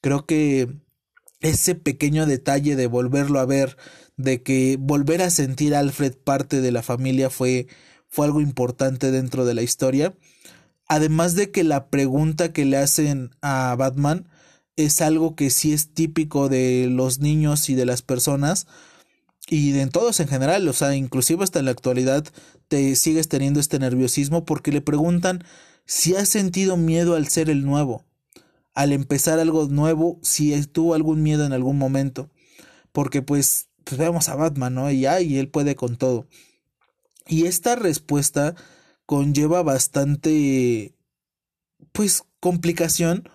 Creo 0.00 0.24
que 0.26 0.68
ese 1.40 1.74
pequeño 1.74 2.26
detalle 2.26 2.76
de 2.76 2.86
volverlo 2.86 3.40
a 3.40 3.46
ver, 3.46 3.76
de 4.16 4.42
que 4.42 4.76
volver 4.78 5.22
a 5.22 5.30
sentir 5.30 5.74
a 5.74 5.80
Alfred 5.80 6.14
parte 6.16 6.60
de 6.60 6.72
la 6.72 6.82
familia 6.82 7.30
fue, 7.30 7.66
fue 8.08 8.26
algo 8.26 8.40
importante 8.40 9.10
dentro 9.10 9.44
de 9.44 9.54
la 9.54 9.62
historia. 9.62 10.14
Además 10.88 11.34
de 11.34 11.50
que 11.50 11.64
la 11.64 11.88
pregunta 11.88 12.52
que 12.52 12.64
le 12.64 12.76
hacen 12.76 13.30
a 13.42 13.74
Batman 13.78 14.28
es 14.76 15.00
algo 15.00 15.36
que 15.36 15.50
sí 15.50 15.72
es 15.72 15.92
típico 15.94 16.48
de 16.48 16.88
los 16.90 17.20
niños 17.20 17.68
y 17.68 17.74
de 17.74 17.86
las 17.86 18.02
personas 18.02 18.66
y 19.48 19.72
de 19.72 19.86
todos 19.86 20.20
en 20.20 20.28
general, 20.28 20.66
o 20.68 20.72
sea, 20.72 20.94
inclusive 20.94 21.44
hasta 21.44 21.58
en 21.58 21.66
la 21.66 21.70
actualidad 21.72 22.24
te 22.70 22.94
sigues 22.94 23.28
teniendo 23.28 23.58
este 23.58 23.80
nerviosismo 23.80 24.44
porque 24.44 24.70
le 24.70 24.80
preguntan 24.80 25.42
si 25.86 26.14
has 26.14 26.28
sentido 26.28 26.76
miedo 26.76 27.16
al 27.16 27.26
ser 27.26 27.50
el 27.50 27.66
nuevo, 27.66 28.04
al 28.74 28.92
empezar 28.92 29.40
algo 29.40 29.66
nuevo, 29.66 30.20
si 30.22 30.54
tuvo 30.66 30.94
algún 30.94 31.20
miedo 31.20 31.44
en 31.44 31.52
algún 31.52 31.78
momento, 31.78 32.30
porque 32.92 33.22
pues, 33.22 33.70
pues 33.82 33.98
vemos 33.98 34.28
a 34.28 34.36
Batman, 34.36 34.74
¿no? 34.74 34.88
Y, 34.88 35.04
y 35.04 35.38
él 35.38 35.48
puede 35.48 35.74
con 35.74 35.96
todo. 35.96 36.28
Y 37.26 37.46
esta 37.46 37.74
respuesta 37.74 38.54
conlleva 39.04 39.64
bastante, 39.64 40.94
pues, 41.90 42.22
complicación, 42.38 43.28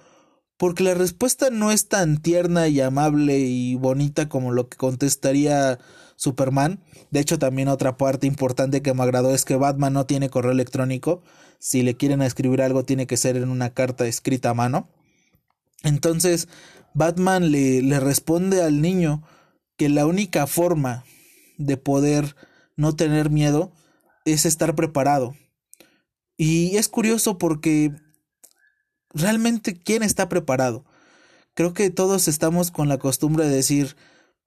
porque 0.55 0.83
la 0.83 0.93
respuesta 0.93 1.49
no 1.49 1.73
es 1.73 1.89
tan 1.89 2.21
tierna 2.21 2.69
y 2.69 2.79
amable 2.79 3.39
y 3.39 3.75
bonita 3.75 4.29
como 4.29 4.53
lo 4.53 4.69
que 4.69 4.77
contestaría 4.77 5.77
Superman. 6.15 6.81
De 7.12 7.19
hecho, 7.19 7.39
también 7.39 7.67
otra 7.67 7.98
parte 7.98 8.27
importante 8.27 8.81
que 8.81 8.93
me 8.93 9.03
agradó 9.03 9.34
es 9.34 9.45
que 9.45 9.55
Batman 9.55 9.93
no 9.93 10.05
tiene 10.05 10.29
correo 10.29 10.51
electrónico. 10.51 11.22
Si 11.60 11.81
le 11.81 11.95
quieren 11.95 12.22
escribir 12.22 12.62
algo, 12.62 12.84
tiene 12.84 13.07
que 13.07 13.17
ser 13.17 13.38
en 13.38 13.50
una 13.50 13.72
carta 13.72 14.07
escrita 14.07 14.51
a 14.51 14.53
mano. 14.53 14.89
Entonces, 15.84 16.48
Batman 16.93 17.51
le, 17.51 17.81
le 17.81 18.00
responde 18.00 18.63
al 18.63 18.81
niño 18.81 19.24
que 19.77 19.89
la 19.89 20.05
única 20.05 20.48
forma 20.48 21.03
de 21.57 21.77
poder 21.77 22.36
no 22.75 22.95
tener 22.95 23.29
miedo 23.29 23.72
es 24.25 24.45
estar 24.45 24.75
preparado. 24.75 25.36
Y 26.38 26.77
es 26.77 26.89
curioso 26.89 27.38
porque 27.38 27.91
realmente 29.13 29.74
quién 29.74 30.03
está 30.03 30.27
preparado. 30.27 30.86
Creo 31.53 31.74
que 31.74 31.89
todos 31.89 32.27
estamos 32.27 32.72
con 32.72 32.89
la 32.89 32.98
costumbre 32.98 33.48
de 33.48 33.55
decir, 33.55 33.95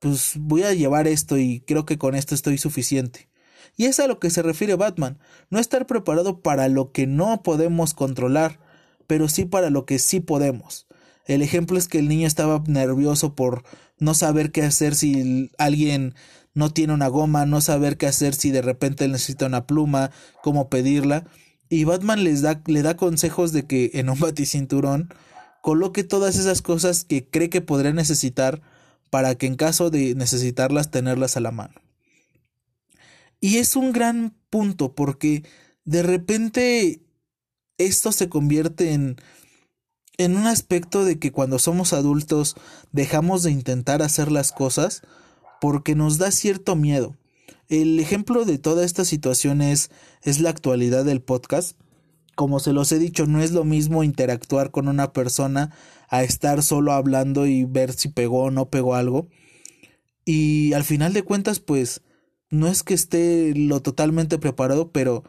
pues 0.00 0.34
voy 0.36 0.62
a 0.62 0.74
llevar 0.74 1.06
esto 1.08 1.38
y 1.38 1.60
creo 1.60 1.84
que 1.86 1.98
con 1.98 2.14
esto 2.14 2.34
estoy 2.34 2.58
suficiente. 2.58 3.28
Y 3.76 3.86
es 3.86 4.00
a 4.00 4.06
lo 4.06 4.18
que 4.18 4.30
se 4.30 4.42
refiere 4.42 4.74
Batman, 4.74 5.18
no 5.50 5.58
estar 5.58 5.86
preparado 5.86 6.40
para 6.40 6.68
lo 6.68 6.92
que 6.92 7.06
no 7.06 7.42
podemos 7.42 7.94
controlar, 7.94 8.58
pero 9.06 9.28
sí 9.28 9.44
para 9.44 9.70
lo 9.70 9.86
que 9.86 9.98
sí 9.98 10.20
podemos. 10.20 10.86
El 11.26 11.42
ejemplo 11.42 11.78
es 11.78 11.88
que 11.88 11.98
el 11.98 12.08
niño 12.08 12.26
estaba 12.26 12.62
nervioso 12.66 13.34
por 13.34 13.62
no 13.98 14.14
saber 14.14 14.50
qué 14.50 14.62
hacer 14.62 14.94
si 14.94 15.50
alguien 15.58 16.14
no 16.54 16.70
tiene 16.70 16.94
una 16.94 17.08
goma, 17.08 17.46
no 17.46 17.60
saber 17.60 17.98
qué 17.98 18.06
hacer 18.06 18.34
si 18.34 18.50
de 18.50 18.62
repente 18.62 19.06
necesita 19.06 19.46
una 19.46 19.66
pluma, 19.66 20.10
cómo 20.42 20.68
pedirla. 20.68 21.24
Y 21.68 21.84
Batman 21.84 22.24
les 22.24 22.42
da, 22.42 22.62
le 22.66 22.82
da 22.82 22.96
consejos 22.96 23.52
de 23.52 23.66
que 23.66 23.90
en 23.94 24.08
un 24.08 24.18
baticinturón 24.20 25.12
coloque 25.60 26.02
todas 26.02 26.36
esas 26.36 26.62
cosas 26.62 27.04
que 27.04 27.28
cree 27.28 27.50
que 27.50 27.60
podría 27.60 27.92
necesitar 27.92 28.62
para 29.10 29.34
que 29.34 29.46
en 29.46 29.56
caso 29.56 29.90
de 29.90 30.14
necesitarlas 30.14 30.90
tenerlas 30.90 31.36
a 31.36 31.40
la 31.40 31.50
mano. 31.50 31.74
Y 33.40 33.58
es 33.58 33.76
un 33.76 33.92
gran 33.92 34.34
punto 34.50 34.94
porque 34.94 35.44
de 35.84 36.02
repente 36.02 37.00
esto 37.78 38.12
se 38.12 38.28
convierte 38.28 38.92
en 38.92 39.16
en 40.18 40.36
un 40.36 40.46
aspecto 40.46 41.04
de 41.04 41.18
que 41.18 41.30
cuando 41.30 41.58
somos 41.58 41.92
adultos 41.92 42.56
dejamos 42.92 43.44
de 43.44 43.52
intentar 43.52 44.02
hacer 44.02 44.30
las 44.30 44.52
cosas 44.52 45.02
porque 45.60 45.94
nos 45.94 46.18
da 46.18 46.32
cierto 46.32 46.76
miedo. 46.76 47.16
El 47.68 48.00
ejemplo 48.00 48.44
de 48.44 48.58
toda 48.58 48.84
esta 48.84 49.04
situación 49.04 49.62
es, 49.62 49.90
es 50.22 50.40
la 50.40 50.50
actualidad 50.50 51.04
del 51.04 51.22
podcast. 51.22 51.78
Como 52.34 52.60
se 52.60 52.72
los 52.72 52.90
he 52.92 52.98
dicho, 52.98 53.26
no 53.26 53.40
es 53.42 53.52
lo 53.52 53.64
mismo 53.64 54.02
interactuar 54.02 54.70
con 54.70 54.88
una 54.88 55.12
persona 55.12 55.70
a 56.08 56.22
estar 56.22 56.62
solo 56.62 56.92
hablando 56.92 57.46
y 57.46 57.64
ver 57.64 57.92
si 57.92 58.08
pegó 58.08 58.44
o 58.44 58.50
no 58.50 58.70
pegó 58.70 58.94
algo. 58.94 59.28
Y 60.24 60.72
al 60.72 60.84
final 60.84 61.12
de 61.12 61.22
cuentas, 61.22 61.60
pues, 61.60 62.02
no 62.50 62.68
es 62.68 62.82
que 62.82 62.94
esté 62.94 63.54
lo 63.54 63.80
totalmente 63.80 64.38
preparado, 64.38 64.90
pero 64.92 65.24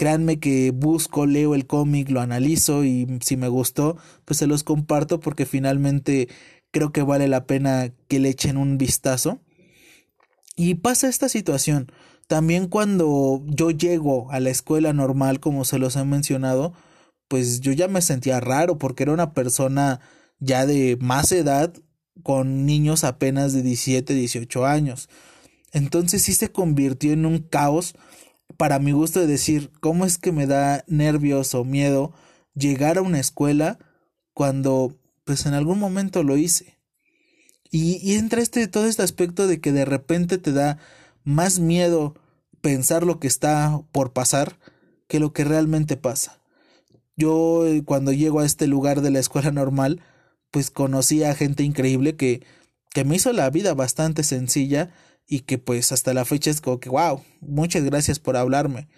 Créanme 0.00 0.40
que 0.40 0.70
busco, 0.70 1.26
leo 1.26 1.54
el 1.54 1.66
cómic, 1.66 2.08
lo 2.08 2.22
analizo 2.22 2.84
y 2.84 3.06
si 3.20 3.36
me 3.36 3.48
gustó, 3.48 3.98
pues 4.24 4.38
se 4.38 4.46
los 4.46 4.64
comparto 4.64 5.20
porque 5.20 5.44
finalmente 5.44 6.26
creo 6.70 6.90
que 6.90 7.02
vale 7.02 7.28
la 7.28 7.44
pena 7.44 7.92
que 8.08 8.18
le 8.18 8.30
echen 8.30 8.56
un 8.56 8.78
vistazo. 8.78 9.40
Y 10.56 10.76
pasa 10.76 11.06
esta 11.06 11.28
situación. 11.28 11.92
También 12.28 12.66
cuando 12.66 13.42
yo 13.44 13.72
llego 13.72 14.32
a 14.32 14.40
la 14.40 14.48
escuela 14.48 14.94
normal, 14.94 15.38
como 15.38 15.66
se 15.66 15.78
los 15.78 15.96
he 15.96 16.04
mencionado, 16.06 16.72
pues 17.28 17.60
yo 17.60 17.72
ya 17.72 17.86
me 17.86 18.00
sentía 18.00 18.40
raro 18.40 18.78
porque 18.78 19.02
era 19.02 19.12
una 19.12 19.34
persona 19.34 20.00
ya 20.40 20.66
de 20.66 20.98
más 21.00 21.30
edad 21.32 21.72
con 22.22 22.66
niños 22.66 23.04
apenas 23.04 23.52
de 23.52 23.62
17, 23.62 24.14
18 24.14 24.66
años. 24.66 25.08
Entonces 25.72 26.22
sí 26.22 26.34
se 26.34 26.50
convirtió 26.50 27.12
en 27.12 27.26
un 27.26 27.38
caos 27.38 27.94
para 28.56 28.78
mi 28.78 28.92
gusto 28.92 29.20
de 29.20 29.26
decir 29.26 29.70
cómo 29.80 30.04
es 30.04 30.18
que 30.18 30.32
me 30.32 30.46
da 30.46 30.84
nervios 30.86 31.54
o 31.54 31.64
miedo 31.64 32.12
llegar 32.54 32.98
a 32.98 33.02
una 33.02 33.20
escuela 33.20 33.78
cuando 34.34 34.96
pues 35.24 35.46
en 35.46 35.54
algún 35.54 35.78
momento 35.78 36.22
lo 36.22 36.36
hice. 36.36 36.78
Y, 37.70 37.98
y 38.02 38.16
entra 38.16 38.42
este 38.42 38.66
todo 38.66 38.86
este 38.86 39.02
aspecto 39.02 39.46
de 39.46 39.60
que 39.60 39.70
de 39.70 39.84
repente 39.84 40.38
te 40.38 40.52
da 40.52 40.78
más 41.22 41.60
miedo 41.60 42.14
pensar 42.60 43.04
lo 43.04 43.20
que 43.20 43.28
está 43.28 43.80
por 43.92 44.12
pasar 44.12 44.58
que 45.06 45.20
lo 45.20 45.32
que 45.32 45.44
realmente 45.44 45.96
pasa. 45.96 46.40
Yo 47.16 47.66
eh, 47.66 47.82
cuando 47.84 48.12
llego 48.12 48.40
a 48.40 48.46
este 48.46 48.66
lugar 48.66 49.02
de 49.02 49.10
la 49.10 49.18
escuela 49.18 49.50
normal, 49.50 50.02
pues 50.50 50.70
conocí 50.70 51.22
a 51.24 51.34
gente 51.34 51.62
increíble 51.62 52.16
que, 52.16 52.42
que 52.90 53.04
me 53.04 53.16
hizo 53.16 53.32
la 53.32 53.48
vida 53.50 53.74
bastante 53.74 54.22
sencilla 54.22 54.90
y 55.26 55.40
que 55.40 55.58
pues 55.58 55.92
hasta 55.92 56.12
la 56.14 56.24
fecha 56.24 56.50
es 56.50 56.60
como 56.60 56.80
que, 56.80 56.88
wow, 56.88 57.22
muchas 57.40 57.84
gracias 57.84 58.18
por 58.18 58.36
hablarme, 58.36 58.88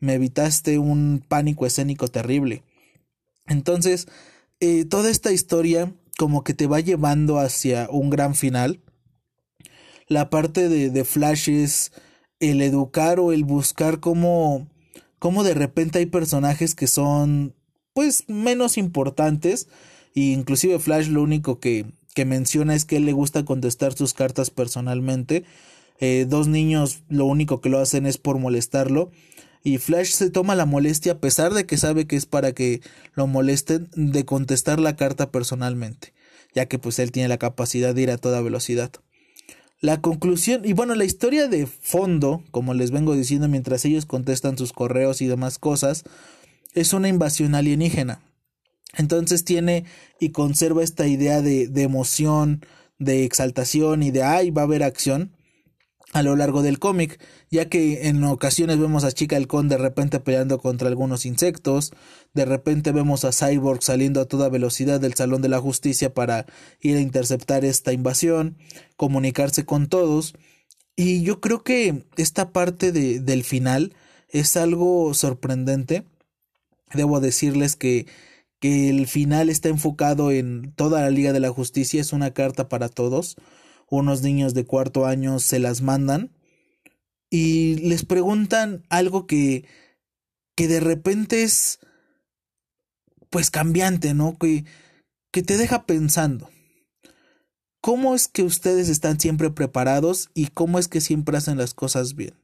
me 0.00 0.14
evitaste 0.14 0.78
un 0.78 1.24
pánico 1.26 1.66
escénico 1.66 2.08
terrible. 2.08 2.62
Entonces, 3.46 4.08
eh, 4.60 4.84
toda 4.84 5.10
esta 5.10 5.32
historia 5.32 5.92
como 6.18 6.44
que 6.44 6.54
te 6.54 6.66
va 6.66 6.80
llevando 6.80 7.38
hacia 7.38 7.88
un 7.90 8.10
gran 8.10 8.34
final. 8.34 8.80
La 10.08 10.30
parte 10.30 10.68
de, 10.68 10.90
de 10.90 11.04
Flash 11.04 11.48
es 11.48 11.92
el 12.40 12.60
educar 12.60 13.20
o 13.20 13.32
el 13.32 13.44
buscar 13.44 14.00
cómo, 14.00 14.68
cómo 15.18 15.44
de 15.44 15.54
repente 15.54 15.98
hay 15.98 16.06
personajes 16.06 16.74
que 16.74 16.86
son 16.86 17.54
pues 17.94 18.28
menos 18.28 18.78
importantes 18.78 19.68
e 20.14 20.20
inclusive 20.32 20.78
Flash 20.78 21.08
lo 21.08 21.22
único 21.22 21.58
que, 21.60 21.86
que 22.14 22.24
menciona 22.24 22.74
es 22.74 22.84
que 22.84 22.96
él 22.96 23.06
le 23.06 23.12
gusta 23.12 23.44
contestar 23.44 23.94
sus 23.94 24.14
cartas 24.14 24.50
personalmente 24.50 25.44
eh, 26.04 26.26
dos 26.28 26.48
niños 26.48 27.04
lo 27.08 27.26
único 27.26 27.60
que 27.60 27.68
lo 27.68 27.78
hacen 27.78 28.06
es 28.06 28.18
por 28.18 28.36
molestarlo. 28.40 29.12
Y 29.62 29.78
Flash 29.78 30.10
se 30.10 30.30
toma 30.30 30.56
la 30.56 30.66
molestia, 30.66 31.12
a 31.12 31.18
pesar 31.18 31.54
de 31.54 31.64
que 31.64 31.76
sabe 31.76 32.08
que 32.08 32.16
es 32.16 32.26
para 32.26 32.50
que 32.50 32.80
lo 33.14 33.28
molesten, 33.28 33.88
de 33.94 34.24
contestar 34.24 34.80
la 34.80 34.96
carta 34.96 35.30
personalmente, 35.30 36.12
ya 36.56 36.66
que 36.66 36.80
pues 36.80 36.98
él 36.98 37.12
tiene 37.12 37.28
la 37.28 37.38
capacidad 37.38 37.94
de 37.94 38.02
ir 38.02 38.10
a 38.10 38.18
toda 38.18 38.42
velocidad. 38.42 38.90
La 39.80 40.00
conclusión, 40.00 40.62
y 40.64 40.72
bueno, 40.72 40.96
la 40.96 41.04
historia 41.04 41.46
de 41.46 41.68
fondo, 41.68 42.42
como 42.50 42.74
les 42.74 42.90
vengo 42.90 43.14
diciendo 43.14 43.46
mientras 43.46 43.84
ellos 43.84 44.04
contestan 44.04 44.58
sus 44.58 44.72
correos 44.72 45.22
y 45.22 45.28
demás 45.28 45.58
cosas, 45.60 46.02
es 46.74 46.92
una 46.92 47.08
invasión 47.08 47.54
alienígena. 47.54 48.20
Entonces 48.92 49.44
tiene 49.44 49.84
y 50.20 50.30
conserva 50.30 50.82
esta 50.82 51.06
idea 51.06 51.40
de, 51.40 51.68
de 51.68 51.82
emoción, 51.82 52.64
de 52.98 53.24
exaltación 53.24 54.02
y 54.02 54.10
de 54.10 54.22
ay, 54.22 54.50
va 54.50 54.62
a 54.62 54.64
haber 54.64 54.82
acción 54.82 55.32
a 56.12 56.22
lo 56.22 56.36
largo 56.36 56.62
del 56.62 56.78
cómic, 56.78 57.18
ya 57.50 57.68
que 57.70 58.08
en 58.08 58.22
ocasiones 58.24 58.78
vemos 58.78 59.02
a 59.04 59.12
Chica 59.12 59.36
Halcón 59.36 59.68
de 59.68 59.78
repente 59.78 60.20
peleando 60.20 60.58
contra 60.58 60.88
algunos 60.88 61.24
insectos, 61.24 61.92
de 62.34 62.44
repente 62.44 62.92
vemos 62.92 63.24
a 63.24 63.32
Cyborg 63.32 63.82
saliendo 63.82 64.20
a 64.20 64.26
toda 64.26 64.50
velocidad 64.50 65.00
del 65.00 65.14
Salón 65.14 65.40
de 65.40 65.48
la 65.48 65.58
Justicia 65.58 66.12
para 66.12 66.44
ir 66.80 66.96
a 66.98 67.00
interceptar 67.00 67.64
esta 67.64 67.94
invasión, 67.94 68.58
comunicarse 68.96 69.64
con 69.64 69.88
todos, 69.88 70.34
y 70.96 71.22
yo 71.22 71.40
creo 71.40 71.62
que 71.62 72.04
esta 72.16 72.52
parte 72.52 72.92
de, 72.92 73.20
del 73.20 73.44
final 73.44 73.94
es 74.28 74.56
algo 74.56 75.14
sorprendente. 75.14 76.04
Debo 76.92 77.20
decirles 77.20 77.76
que, 77.76 78.06
que 78.62 78.88
el 78.88 79.06
final 79.06 79.50
está 79.50 79.68
enfocado 79.68 80.30
en 80.30 80.72
toda 80.76 81.02
la 81.02 81.10
Liga 81.10 81.34
de 81.34 81.40
la 81.40 81.50
Justicia, 81.50 82.00
es 82.00 82.14
una 82.14 82.32
carta 82.32 82.70
para 82.70 82.88
todos 82.88 83.36
unos 83.92 84.22
niños 84.22 84.54
de 84.54 84.64
cuarto 84.64 85.04
año 85.04 85.38
se 85.38 85.58
las 85.58 85.82
mandan 85.82 86.32
y 87.28 87.76
les 87.76 88.06
preguntan 88.06 88.86
algo 88.88 89.26
que, 89.26 89.66
que 90.56 90.66
de 90.66 90.80
repente 90.80 91.42
es 91.42 91.78
pues 93.28 93.50
cambiante, 93.50 94.14
¿no? 94.14 94.38
Que, 94.38 94.64
que 95.30 95.42
te 95.42 95.58
deja 95.58 95.84
pensando. 95.84 96.48
¿Cómo 97.82 98.14
es 98.14 98.28
que 98.28 98.42
ustedes 98.42 98.88
están 98.88 99.20
siempre 99.20 99.50
preparados 99.50 100.30
y 100.32 100.46
cómo 100.48 100.78
es 100.78 100.88
que 100.88 101.02
siempre 101.02 101.36
hacen 101.36 101.58
las 101.58 101.74
cosas 101.74 102.14
bien? 102.14 102.34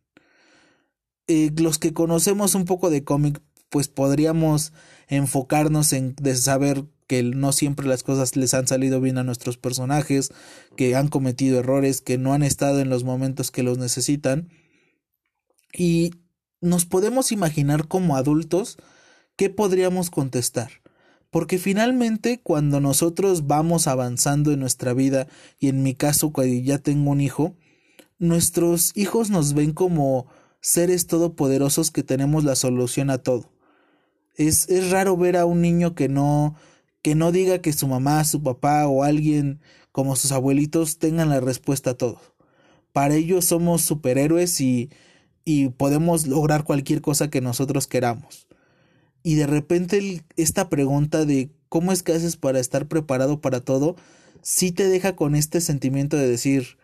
Eh, 1.29 1.51
los 1.57 1.79
que 1.79 1.95
conocemos 1.95 2.55
un 2.55 2.67
poco 2.67 2.91
de 2.91 3.05
cómic, 3.05 3.41
pues 3.71 3.89
podríamos 3.89 4.73
enfocarnos 5.09 5.93
en 5.93 6.15
saber 6.37 6.85
que 7.09 7.23
no 7.23 7.53
siempre 7.53 7.87
las 7.89 8.03
cosas 8.03 8.37
les 8.37 8.53
han 8.55 8.69
salido 8.69 9.01
bien 9.01 9.19
a 9.19 9.25
nuestros 9.25 9.57
personajes, 9.57 10.31
que 10.77 10.95
han 10.95 11.09
cometido 11.09 11.59
errores, 11.59 12.03
que 12.03 12.19
no 12.19 12.35
han 12.35 12.43
estado 12.43 12.81
en 12.81 12.91
los 12.91 13.03
momentos 13.03 13.51
que 13.51 13.63
los 13.63 13.79
necesitan. 13.79 14.51
Y 15.73 16.13
nos 16.61 16.85
podemos 16.85 17.33
imaginar 17.33 17.89
como 17.89 18.17
adultos 18.17 18.77
qué 19.37 19.49
podríamos 19.49 20.11
contestar. 20.11 20.71
Porque 21.31 21.59
finalmente 21.59 22.41
cuando 22.43 22.81
nosotros 22.81 23.47
vamos 23.47 23.87
avanzando 23.87 24.53
en 24.53 24.61
nuestra 24.61 24.93
vida, 24.93 25.29
y 25.59 25.69
en 25.69 25.83
mi 25.83 25.95
caso 25.95 26.31
cuando 26.31 26.55
ya 26.63 26.79
tengo 26.79 27.11
un 27.11 27.23
hijo, 27.23 27.57
nuestros 28.19 28.93
hijos 28.97 29.31
nos 29.31 29.55
ven 29.55 29.73
como 29.73 30.27
seres 30.61 31.07
todopoderosos 31.07 31.91
que 31.91 32.03
tenemos 32.03 32.45
la 32.45 32.55
solución 32.55 33.09
a 33.09 33.19
todo. 33.19 33.51
Es, 34.39 34.71
es 34.71 34.91
raro 34.91 35.17
ver 35.19 35.37
a 35.37 35.45
un 35.45 35.61
niño 35.61 35.95
que 35.95 36.09
no 36.09 36.57
que 37.03 37.15
no 37.15 37.33
diga 37.33 37.61
que 37.61 37.73
su 37.73 37.87
mamá, 37.87 38.25
su 38.25 38.43
papá 38.43 38.87
o 38.89 39.03
alguien 39.05 39.61
como 39.93 40.17
sus 40.17 40.33
abuelitos 40.33 40.99
tengan 40.99 41.29
la 41.29 41.41
respuesta 41.41 41.91
a 41.91 41.95
todo. 41.95 42.21
Para 42.93 43.15
ellos 43.15 43.45
somos 43.45 43.83
superhéroes 43.83 44.61
y, 44.61 44.91
y 45.45 45.69
podemos 45.71 46.27
lograr 46.27 46.65
cualquier 46.65 47.01
cosa 47.01 47.31
que 47.31 47.41
nosotros 47.41 47.87
queramos. 47.87 48.49
Y 49.23 49.37
de 49.37 49.47
repente 49.47 50.25
esta 50.37 50.69
pregunta 50.69 51.25
de 51.25 51.51
cómo 51.69 51.93
es 51.93 52.03
que 52.03 52.13
haces 52.13 52.37
para 52.37 52.61
estar 52.61 52.89
preparado 52.89 53.41
para 53.41 53.61
todo, 53.61 53.97
sí 54.43 54.73
te 54.73 54.89
deja 54.89 55.17
con 55.17 55.35
este 55.35 55.61
sentimiento 55.61 56.17
de 56.17 56.29
decir, 56.29 56.79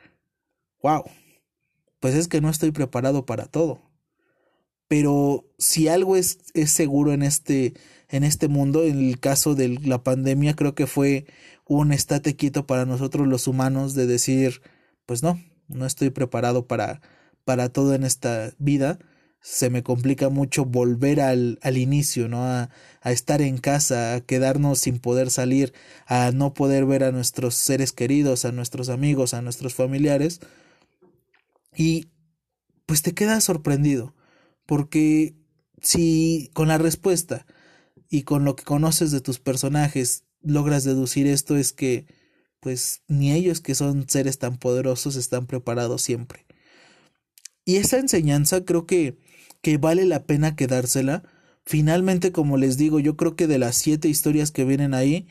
wow, 0.83 1.05
pues 2.01 2.15
es 2.15 2.29
que 2.29 2.41
no 2.41 2.51
estoy 2.51 2.71
preparado 2.71 3.27
para 3.27 3.47
todo. 3.47 3.81
Pero 4.89 5.45
si 5.59 5.89
algo 5.89 6.17
es, 6.17 6.39
es 6.55 6.71
seguro 6.71 7.13
en 7.13 7.23
este, 7.23 7.75
en 8.09 8.25
este 8.25 8.49
mundo. 8.49 8.85
En 8.85 9.09
el 9.09 9.21
caso 9.21 9.55
de 9.55 9.69
la 9.69 10.03
pandemia 10.03 10.55
creo 10.55 10.75
que 10.75 10.87
fue 10.87 11.27
un 11.67 11.93
estate 11.93 12.37
quieto 12.37 12.67
para 12.67 12.87
nosotros 12.87 13.27
los 13.27 13.47
humanos 13.47 13.95
de 13.95 14.07
decir, 14.07 14.61
pues 15.07 15.23
no, 15.23 15.41
no 15.69 15.87
estoy 15.87 16.11
preparado 16.11 16.67
para, 16.67 17.01
para 17.45 17.71
todo 17.71 17.95
en 17.95 18.05
esta 18.05 18.53
vida. 18.59 18.99
Se 19.41 19.69
me 19.69 19.83
complica 19.83 20.31
mucho 20.31 20.65
volver 20.65 21.21
al, 21.21 21.59
al 21.63 21.77
inicio, 21.77 22.29
¿no? 22.29 22.45
A, 22.45 22.71
a 23.03 23.13
estar 23.13 23.43
en 23.43 23.59
casa, 23.59 24.15
a 24.15 24.21
quedarnos 24.23 24.79
sin 24.79 24.99
poder 24.99 25.31
salir, 25.31 25.75
a 26.07 26.31
no 26.33 26.55
poder 26.55 26.87
ver 26.87 27.05
a 27.05 27.13
nuestros 27.13 27.55
seres 27.55 27.93
queridos, 27.93 28.47
a 28.47 28.53
nuestros 28.53 28.89
amigos, 28.89 29.35
a 29.35 29.43
nuestros 29.43 29.75
familiares. 29.75 30.41
Y 31.77 32.09
pues 32.87 33.03
te 33.03 33.13
quedas 33.13 33.45
sorprendido, 33.45 34.14
porque 34.67 35.35
si 35.83 36.51
con 36.55 36.69
la 36.69 36.79
respuesta 36.79 37.47
y 38.09 38.23
con 38.23 38.45
lo 38.45 38.57
que 38.57 38.65
conoces 38.65 39.11
de 39.11 39.21
tus 39.21 39.39
personajes 39.41 40.25
logras 40.43 40.85
deducir 40.85 41.27
esto 41.27 41.57
es 41.57 41.73
que 41.73 42.07
pues 42.61 43.03
ni 43.09 43.33
ellos 43.33 43.61
que 43.61 43.75
son 43.75 44.09
seres 44.09 44.39
tan 44.39 44.57
poderosos 44.57 45.17
están 45.17 45.47
preparados 45.47 46.01
siempre. 46.01 46.47
Y 47.67 47.77
esa 47.77 47.99
enseñanza 47.99 48.65
creo 48.65 48.87
que, 48.87 49.19
que 49.61 49.77
vale 49.77 50.07
la 50.07 50.25
pena 50.25 50.57
quedársela. 50.57 51.25
Finalmente, 51.67 52.33
como 52.33 52.57
les 52.57 52.79
digo, 52.79 53.01
yo 53.01 53.17
creo 53.17 53.37
que 53.37 53.47
de 53.47 53.59
las 53.59 53.77
siete 53.77 54.09
historias 54.09 54.51
que 54.51 54.65
vienen 54.65 54.95
ahí, 54.95 55.27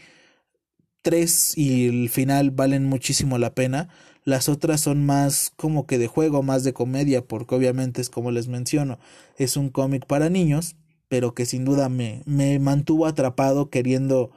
tres 1.02 1.58
y 1.58 1.88
el 1.88 2.10
final 2.10 2.52
valen 2.52 2.86
muchísimo 2.86 3.38
la 3.39 3.56
pena. 3.56 3.89
Las 4.26 4.48
otras 4.48 4.82
son 4.82 5.06
más 5.06 5.52
como 5.56 5.86
que 5.86 5.98
de 5.98 6.08
juego, 6.08 6.44
más 6.44 6.64
de 6.64 6.74
comedia, 6.74 7.26
porque 7.26 7.56
obviamente 7.56 8.02
es 8.02 8.10
como 8.10 8.32
les 8.32 8.48
menciono, 8.48 9.00
es 9.38 9.58
un 9.58 9.70
cómic 9.70 10.06
para 10.06 10.30
niños, 10.30 10.76
pero 11.10 11.34
que 11.34 11.46
sin 11.46 11.66
duda 11.66 11.90
me, 11.90 12.22
me 12.26 12.58
mantuvo 12.60 13.06
atrapado 13.06 13.70
queriendo, 13.70 14.32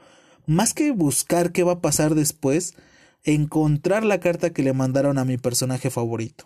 más 0.45 0.73
que 0.73 0.91
buscar 0.91 1.51
qué 1.51 1.63
va 1.63 1.73
a 1.73 1.81
pasar 1.81 2.15
después, 2.15 2.75
encontrar 3.23 4.03
la 4.03 4.19
carta 4.19 4.51
que 4.51 4.63
le 4.63 4.73
mandaron 4.73 5.17
a 5.17 5.25
mi 5.25 5.37
personaje 5.37 5.89
favorito. 5.89 6.45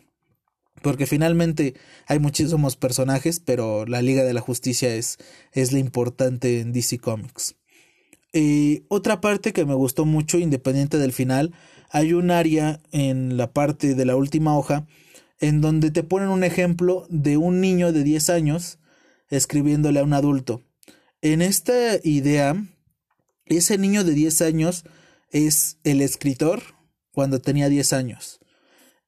Porque 0.81 1.05
finalmente 1.05 1.75
hay 2.07 2.19
muchísimos 2.19 2.75
personajes, 2.75 3.39
pero 3.39 3.85
la 3.85 4.01
Liga 4.01 4.23
de 4.23 4.33
la 4.33 4.41
Justicia 4.41 4.93
es, 4.95 5.17
es 5.51 5.71
la 5.71 5.79
importante 5.79 6.59
en 6.59 6.73
DC 6.73 6.97
Comics. 6.97 7.55
Eh, 8.33 8.83
otra 8.87 9.21
parte 9.21 9.53
que 9.53 9.65
me 9.65 9.73
gustó 9.73 10.05
mucho, 10.05 10.39
independiente 10.39 10.97
del 10.97 11.11
final, 11.11 11.53
hay 11.91 12.13
un 12.13 12.31
área 12.31 12.81
en 12.91 13.37
la 13.37 13.51
parte 13.51 13.95
de 13.95 14.05
la 14.05 14.15
última 14.15 14.57
hoja 14.57 14.87
en 15.39 15.61
donde 15.61 15.91
te 15.91 16.03
ponen 16.03 16.29
un 16.29 16.43
ejemplo 16.43 17.05
de 17.09 17.37
un 17.37 17.61
niño 17.61 17.91
de 17.91 18.03
10 18.03 18.29
años 18.29 18.79
escribiéndole 19.29 19.99
a 19.99 20.03
un 20.03 20.13
adulto. 20.13 20.61
En 21.21 21.41
esta 21.41 21.97
idea, 22.03 22.55
ese 23.45 23.77
niño 23.77 24.03
de 24.03 24.13
10 24.13 24.41
años 24.41 24.85
es 25.29 25.77
el 25.83 26.01
escritor 26.01 26.61
cuando 27.11 27.41
tenía 27.41 27.69
10 27.69 27.93
años 27.93 28.41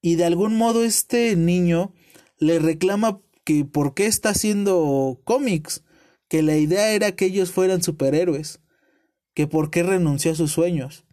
y 0.04 0.16
de 0.16 0.26
algún 0.26 0.56
modo 0.56 0.84
este 0.84 1.36
niño 1.36 1.94
le 2.38 2.60
reclama 2.60 3.22
que 3.46 3.66
por 3.66 3.94
qué 3.96 4.06
está 4.06 4.30
haciendo 4.30 5.22
cómics, 5.24 5.84
que 6.28 6.44
la 6.44 6.58
idea 6.58 6.92
era 6.92 7.14
que 7.14 7.26
ellos 7.26 7.52
fueran 7.52 7.82
superhéroes, 7.82 8.60
que 9.34 9.48
por 9.48 9.72
qué 9.72 9.82
renunció 9.82 10.34
a 10.34 10.36
sus 10.36 10.52
sueños. 10.52 11.06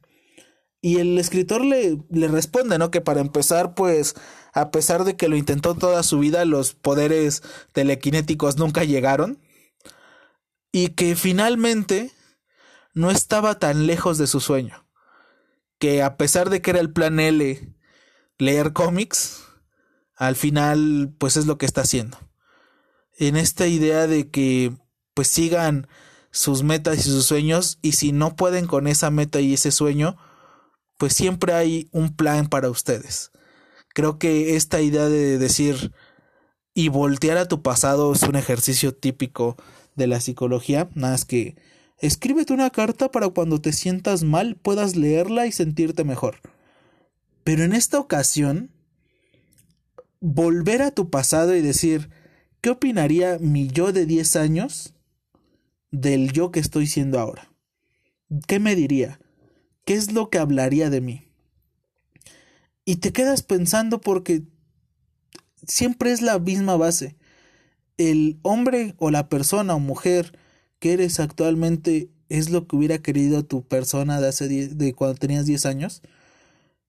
Y 0.82 0.98
el 0.98 1.18
escritor 1.18 1.64
le, 1.64 1.98
le 2.10 2.28
responde, 2.28 2.78
¿no? 2.78 2.90
Que 2.90 3.00
para 3.00 3.20
empezar, 3.20 3.74
pues, 3.74 4.14
a 4.52 4.70
pesar 4.70 5.04
de 5.04 5.16
que 5.16 5.28
lo 5.28 5.36
intentó 5.36 5.74
toda 5.74 6.02
su 6.02 6.18
vida, 6.18 6.44
los 6.44 6.74
poderes 6.74 7.42
telequinéticos 7.72 8.56
nunca 8.56 8.84
llegaron. 8.84 9.38
Y 10.72 10.88
que 10.90 11.16
finalmente 11.16 12.12
no 12.94 13.10
estaba 13.10 13.58
tan 13.58 13.86
lejos 13.86 14.18
de 14.18 14.26
su 14.26 14.40
sueño. 14.40 14.86
Que 15.78 16.02
a 16.02 16.16
pesar 16.16 16.50
de 16.50 16.62
que 16.62 16.70
era 16.70 16.80
el 16.80 16.92
plan 16.92 17.20
L 17.20 17.74
leer 18.38 18.72
cómics, 18.72 19.44
al 20.16 20.36
final 20.36 21.14
pues 21.18 21.36
es 21.36 21.46
lo 21.46 21.58
que 21.58 21.66
está 21.66 21.82
haciendo. 21.82 22.18
En 23.18 23.36
esta 23.36 23.66
idea 23.66 24.06
de 24.06 24.30
que 24.30 24.72
pues 25.14 25.28
sigan 25.28 25.88
sus 26.30 26.62
metas 26.62 26.98
y 26.98 27.02
sus 27.02 27.26
sueños 27.26 27.78
y 27.82 27.92
si 27.92 28.12
no 28.12 28.36
pueden 28.36 28.66
con 28.66 28.86
esa 28.86 29.10
meta 29.10 29.40
y 29.40 29.54
ese 29.54 29.70
sueño, 29.70 30.16
pues 31.00 31.14
siempre 31.14 31.54
hay 31.54 31.88
un 31.92 32.14
plan 32.14 32.46
para 32.50 32.68
ustedes. 32.68 33.30
Creo 33.94 34.18
que 34.18 34.54
esta 34.54 34.82
idea 34.82 35.08
de 35.08 35.38
decir 35.38 35.92
y 36.74 36.90
voltear 36.90 37.38
a 37.38 37.48
tu 37.48 37.62
pasado 37.62 38.12
es 38.12 38.22
un 38.24 38.36
ejercicio 38.36 38.94
típico 38.94 39.56
de 39.96 40.06
la 40.06 40.20
psicología, 40.20 40.90
nada 40.94 41.14
más 41.14 41.24
que 41.24 41.56
escríbete 42.00 42.52
una 42.52 42.68
carta 42.68 43.10
para 43.10 43.30
cuando 43.30 43.62
te 43.62 43.72
sientas 43.72 44.24
mal 44.24 44.56
puedas 44.56 44.94
leerla 44.94 45.46
y 45.46 45.52
sentirte 45.52 46.04
mejor. 46.04 46.36
Pero 47.44 47.64
en 47.64 47.72
esta 47.72 47.98
ocasión, 47.98 48.70
volver 50.20 50.82
a 50.82 50.90
tu 50.90 51.08
pasado 51.08 51.56
y 51.56 51.62
decir, 51.62 52.10
¿qué 52.60 52.68
opinaría 52.68 53.38
mi 53.40 53.68
yo 53.68 53.92
de 53.92 54.04
10 54.04 54.36
años 54.36 54.92
del 55.90 56.30
yo 56.32 56.50
que 56.50 56.60
estoy 56.60 56.86
siendo 56.86 57.18
ahora? 57.18 57.50
¿Qué 58.46 58.60
me 58.60 58.76
diría? 58.76 59.18
¿Qué 59.90 59.96
es 59.96 60.12
lo 60.12 60.30
que 60.30 60.38
hablaría 60.38 60.88
de 60.88 61.00
mí? 61.00 61.24
Y 62.84 62.98
te 62.98 63.12
quedas 63.12 63.42
pensando 63.42 64.00
porque 64.00 64.44
siempre 65.66 66.12
es 66.12 66.22
la 66.22 66.38
misma 66.38 66.76
base. 66.76 67.16
El 67.98 68.38
hombre 68.42 68.94
o 68.98 69.10
la 69.10 69.28
persona 69.28 69.74
o 69.74 69.80
mujer 69.80 70.38
que 70.78 70.92
eres 70.92 71.18
actualmente 71.18 72.08
es 72.28 72.50
lo 72.50 72.68
que 72.68 72.76
hubiera 72.76 72.98
querido 72.98 73.44
tu 73.44 73.66
persona 73.66 74.20
de 74.20 74.28
hace 74.28 74.46
de 74.48 74.94
cuando 74.94 75.18
tenías 75.18 75.44
10 75.44 75.66
años 75.66 76.02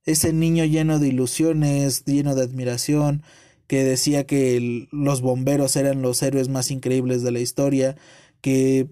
ese 0.06 0.32
niño 0.32 0.64
lleno 0.66 1.00
de 1.00 1.08
ilusiones, 1.08 2.06
lleno 2.06 2.36
de 2.36 2.44
admiración, 2.44 3.24
que 3.66 3.84
decía 3.84 4.28
que 4.28 4.88
los 4.92 5.22
bomberos 5.22 5.76
eran 5.76 6.04
los 6.04 6.22
héroes 6.22 6.50
más 6.50 6.70
increíbles 6.70 7.24
de 7.24 7.32
la 7.32 7.40
historia, 7.40 7.96
que 8.42 8.92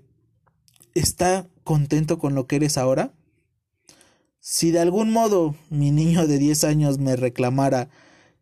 está 0.96 1.48
contento 1.64 2.18
con 2.18 2.34
lo 2.34 2.48
que 2.48 2.56
eres 2.56 2.80
ahora? 2.80 3.14
Si 4.52 4.72
de 4.72 4.80
algún 4.80 5.12
modo 5.12 5.56
mi 5.70 5.92
niño 5.92 6.26
de 6.26 6.40
10 6.40 6.64
años 6.64 6.98
me 6.98 7.16
reclamara 7.16 7.88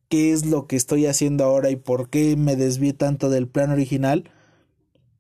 qué 0.08 0.32
es 0.32 0.46
lo 0.46 0.66
que 0.66 0.78
estoy 0.78 1.06
haciendo 1.06 1.44
ahora 1.44 1.70
y 1.70 1.76
por 1.76 2.10
qué 2.10 2.38
me 2.38 2.56
desvié 2.56 2.94
tanto 2.94 3.30
del 3.30 3.50
plan 3.50 3.72
original, 3.72 4.32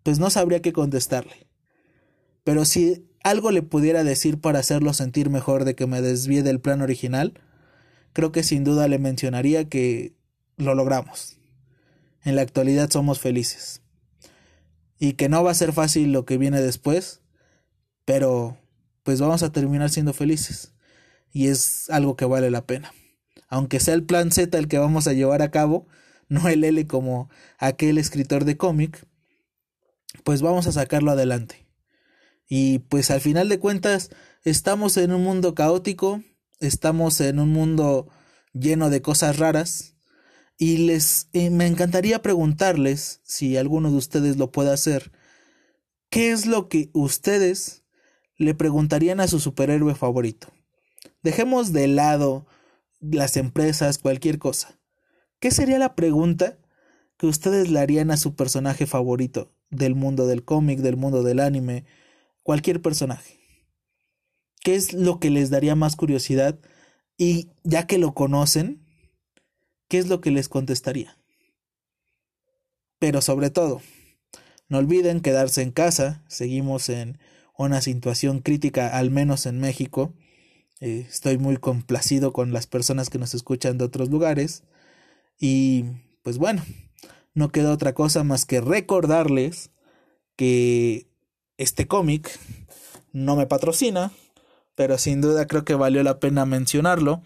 pues 0.03 0.17
no 0.17 0.29
sabría 0.29 0.61
qué 0.61 0.71
contestarle. 0.71 1.45
Pero 2.45 2.63
si 2.63 3.05
algo 3.21 3.51
le 3.51 3.63
pudiera 3.63 4.05
decir 4.05 4.39
para 4.39 4.59
hacerlo 4.59 4.93
sentir 4.93 5.29
mejor 5.29 5.65
de 5.65 5.75
que 5.75 5.87
me 5.87 6.01
desvíe 6.01 6.41
del 6.41 6.61
plan 6.61 6.81
original, 6.81 7.33
creo 8.13 8.31
que 8.31 8.43
sin 8.43 8.63
duda 8.63 8.87
le 8.87 8.97
mencionaría 8.97 9.67
que 9.67 10.15
lo 10.55 10.73
logramos. 10.73 11.37
En 12.23 12.37
la 12.37 12.43
actualidad 12.43 12.89
somos 12.89 13.19
felices. 13.19 13.81
Y 14.99 15.13
que 15.13 15.27
no 15.27 15.43
va 15.43 15.51
a 15.51 15.53
ser 15.53 15.73
fácil 15.73 16.13
lo 16.13 16.23
que 16.23 16.37
viene 16.37 16.61
después, 16.61 17.19
pero 18.05 18.57
pues 19.03 19.19
vamos 19.19 19.43
a 19.43 19.51
terminar 19.51 19.89
siendo 19.89 20.13
felices. 20.13 20.71
Y 21.37 21.49
es 21.49 21.91
algo 21.91 22.15
que 22.15 22.25
vale 22.25 22.49
la 22.49 22.65
pena. 22.65 22.95
Aunque 23.47 23.79
sea 23.79 23.93
el 23.93 24.03
plan 24.03 24.31
Z 24.31 24.57
el 24.57 24.67
que 24.67 24.79
vamos 24.79 25.05
a 25.05 25.13
llevar 25.13 25.43
a 25.43 25.51
cabo, 25.51 25.85
no 26.29 26.47
el 26.47 26.63
L 26.63 26.87
como 26.87 27.29
aquel 27.59 27.99
escritor 27.99 28.43
de 28.43 28.57
cómic, 28.57 29.05
pues 30.23 30.41
vamos 30.41 30.65
a 30.65 30.71
sacarlo 30.71 31.11
adelante. 31.11 31.67
Y 32.49 32.79
pues 32.79 33.11
al 33.11 33.21
final 33.21 33.49
de 33.49 33.59
cuentas 33.59 34.09
estamos 34.45 34.97
en 34.97 35.11
un 35.11 35.23
mundo 35.23 35.53
caótico, 35.53 36.23
estamos 36.59 37.21
en 37.21 37.37
un 37.37 37.49
mundo 37.49 38.07
lleno 38.53 38.89
de 38.89 39.03
cosas 39.03 39.37
raras 39.37 39.95
y 40.57 40.87
les 40.87 41.29
me 41.33 41.67
encantaría 41.67 42.23
preguntarles 42.23 43.21
si 43.23 43.57
alguno 43.57 43.91
de 43.91 43.97
ustedes 43.97 44.37
lo 44.37 44.51
puede 44.51 44.73
hacer, 44.73 45.11
¿qué 46.09 46.31
es 46.31 46.47
lo 46.47 46.67
que 46.67 46.89
ustedes 46.93 47.83
le 48.37 48.55
preguntarían 48.55 49.19
a 49.19 49.27
su 49.27 49.39
superhéroe 49.39 49.93
favorito? 49.93 50.56
Dejemos 51.23 51.73
de 51.73 51.87
lado 51.87 52.47
las 52.99 53.37
empresas, 53.37 53.97
cualquier 53.97 54.39
cosa. 54.39 54.79
¿Qué 55.39 55.51
sería 55.51 55.79
la 55.79 55.95
pregunta 55.95 56.57
que 57.17 57.27
ustedes 57.27 57.69
le 57.69 57.79
harían 57.79 58.11
a 58.11 58.17
su 58.17 58.35
personaje 58.35 58.85
favorito 58.85 59.51
del 59.69 59.95
mundo 59.95 60.27
del 60.27 60.43
cómic, 60.43 60.79
del 60.79 60.97
mundo 60.97 61.23
del 61.23 61.39
anime, 61.39 61.85
cualquier 62.43 62.81
personaje. 62.81 63.39
¿Qué 64.61 64.75
es 64.75 64.93
lo 64.93 65.19
que 65.19 65.29
les 65.29 65.49
daría 65.49 65.75
más 65.75 65.95
curiosidad? 65.95 66.59
Y 67.17 67.49
ya 67.63 67.87
que 67.87 67.97
lo 67.97 68.13
conocen, 68.13 68.85
¿qué 69.87 69.97
es 69.97 70.07
lo 70.07 70.21
que 70.21 70.31
les 70.31 70.49
contestaría? 70.49 71.17
Pero 72.99 73.21
sobre 73.21 73.49
todo, 73.49 73.81
no 74.69 74.77
olviden 74.77 75.21
quedarse 75.21 75.61
en 75.61 75.71
casa, 75.71 76.23
seguimos 76.27 76.89
en 76.89 77.19
una 77.57 77.81
situación 77.81 78.39
crítica, 78.39 78.97
al 78.97 79.09
menos 79.09 79.45
en 79.45 79.59
México. 79.59 80.13
Eh, 80.79 81.05
estoy 81.09 81.37
muy 81.37 81.57
complacido 81.57 82.33
con 82.33 82.53
las 82.53 82.67
personas 82.67 83.09
que 83.09 83.17
nos 83.17 83.33
escuchan 83.33 83.77
de 83.77 83.85
otros 83.85 84.09
lugares. 84.09 84.63
Y 85.39 85.85
pues 86.23 86.37
bueno, 86.37 86.63
no 87.33 87.49
queda 87.49 87.71
otra 87.71 87.93
cosa 87.93 88.23
más 88.23 88.45
que 88.45 88.61
recordarles 88.61 89.71
que 90.35 91.07
este 91.57 91.87
cómic 91.87 92.39
no 93.11 93.35
me 93.35 93.47
patrocina, 93.47 94.11
pero 94.75 94.97
sin 94.97 95.21
duda 95.21 95.47
creo 95.47 95.65
que 95.65 95.73
valió 95.75 96.03
la 96.03 96.19
pena 96.19 96.45
mencionarlo. 96.45 97.21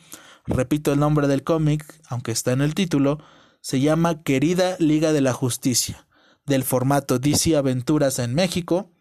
Repito 0.46 0.94
el 0.94 1.00
nombre 1.00 1.28
del 1.28 1.44
cómic, 1.44 1.86
aunque 2.08 2.32
está 2.32 2.54
en 2.54 2.62
el 2.62 2.74
título, 2.74 3.20
se 3.62 3.80
llama 3.80 4.24
Querida 4.24 4.76
Liga 4.80 5.14
de 5.14 5.22
la 5.22 5.34
Justicia, 5.34 6.08
del 6.46 6.64
formato 6.64 7.20
DC 7.20 7.56
Aventuras 7.56 8.18
en 8.20 8.34
México, 8.34 8.92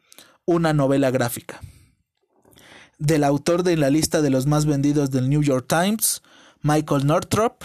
una 0.44 0.74
novela 0.74 1.10
gráfica. 1.10 1.60
Del 3.00 3.24
autor 3.24 3.64
de 3.64 3.76
la 3.76 3.90
lista 3.90 4.22
de 4.22 4.30
los 4.30 4.46
más 4.46 4.64
vendidos 4.64 5.10
del 5.10 5.28
New 5.28 5.42
York 5.42 5.66
Times, 5.68 6.22
Michael 6.62 7.06
Northrop, 7.06 7.64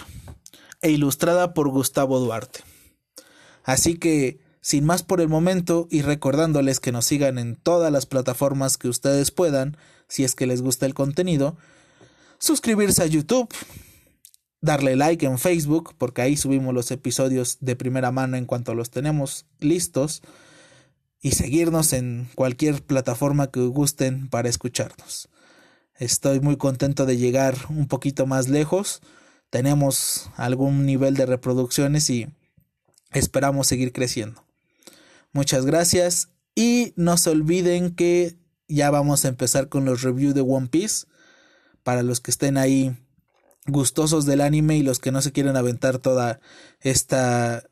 e 0.82 0.90
ilustrada 0.90 1.54
por 1.54 1.68
Gustavo 1.68 2.18
Duarte. 2.18 2.60
Así 3.62 3.98
que 3.98 4.40
sin 4.60 4.84
más 4.84 5.04
por 5.04 5.20
el 5.20 5.28
momento 5.28 5.86
y 5.92 6.02
recordándoles 6.02 6.80
que 6.80 6.90
nos 6.90 7.04
sigan 7.04 7.38
en 7.38 7.54
todas 7.54 7.92
las 7.92 8.04
plataformas 8.04 8.78
que 8.78 8.88
ustedes 8.88 9.30
puedan, 9.30 9.76
si 10.08 10.24
es 10.24 10.34
que 10.34 10.46
les 10.46 10.60
gusta 10.60 10.86
el 10.86 10.94
contenido, 10.94 11.56
suscribirse 12.38 13.02
a 13.02 13.06
YouTube, 13.06 13.48
darle 14.60 14.96
like 14.96 15.24
en 15.24 15.38
Facebook, 15.38 15.94
porque 15.98 16.22
ahí 16.22 16.36
subimos 16.36 16.74
los 16.74 16.90
episodios 16.90 17.58
de 17.60 17.76
primera 17.76 18.10
mano 18.10 18.36
en 18.36 18.46
cuanto 18.46 18.74
los 18.74 18.90
tenemos 18.90 19.46
listos, 19.60 20.22
y 21.20 21.32
seguirnos 21.32 21.92
en 21.92 22.28
cualquier 22.34 22.82
plataforma 22.82 23.50
que 23.50 23.60
gusten 23.60 24.28
para 24.28 24.48
escucharnos. 24.48 25.28
Estoy 25.98 26.40
muy 26.40 26.56
contento 26.56 27.06
de 27.06 27.16
llegar 27.16 27.56
un 27.70 27.88
poquito 27.88 28.26
más 28.26 28.48
lejos. 28.48 29.00
Tenemos 29.50 30.30
algún 30.36 30.84
nivel 30.84 31.14
de 31.14 31.26
reproducciones 31.26 32.10
y 32.10 32.28
esperamos 33.12 33.66
seguir 33.66 33.92
creciendo. 33.92 34.44
Muchas 35.32 35.64
gracias 35.64 36.28
y 36.54 36.92
no 36.96 37.16
se 37.16 37.30
olviden 37.30 37.94
que 37.94 38.36
ya 38.68 38.90
vamos 38.90 39.24
a 39.24 39.28
empezar 39.28 39.68
con 39.68 39.84
los 39.84 40.02
reviews 40.02 40.34
de 40.34 40.42
One 40.42 40.68
Piece. 40.68 41.06
Para 41.82 42.02
los 42.02 42.20
que 42.20 42.30
estén 42.30 42.58
ahí 42.58 42.96
gustosos 43.66 44.26
del 44.26 44.40
anime 44.40 44.76
y 44.76 44.82
los 44.82 44.98
que 44.98 45.12
no 45.12 45.22
se 45.22 45.32
quieren 45.32 45.56
aventar 45.56 45.98
toda 45.98 46.40
esta 46.80 47.64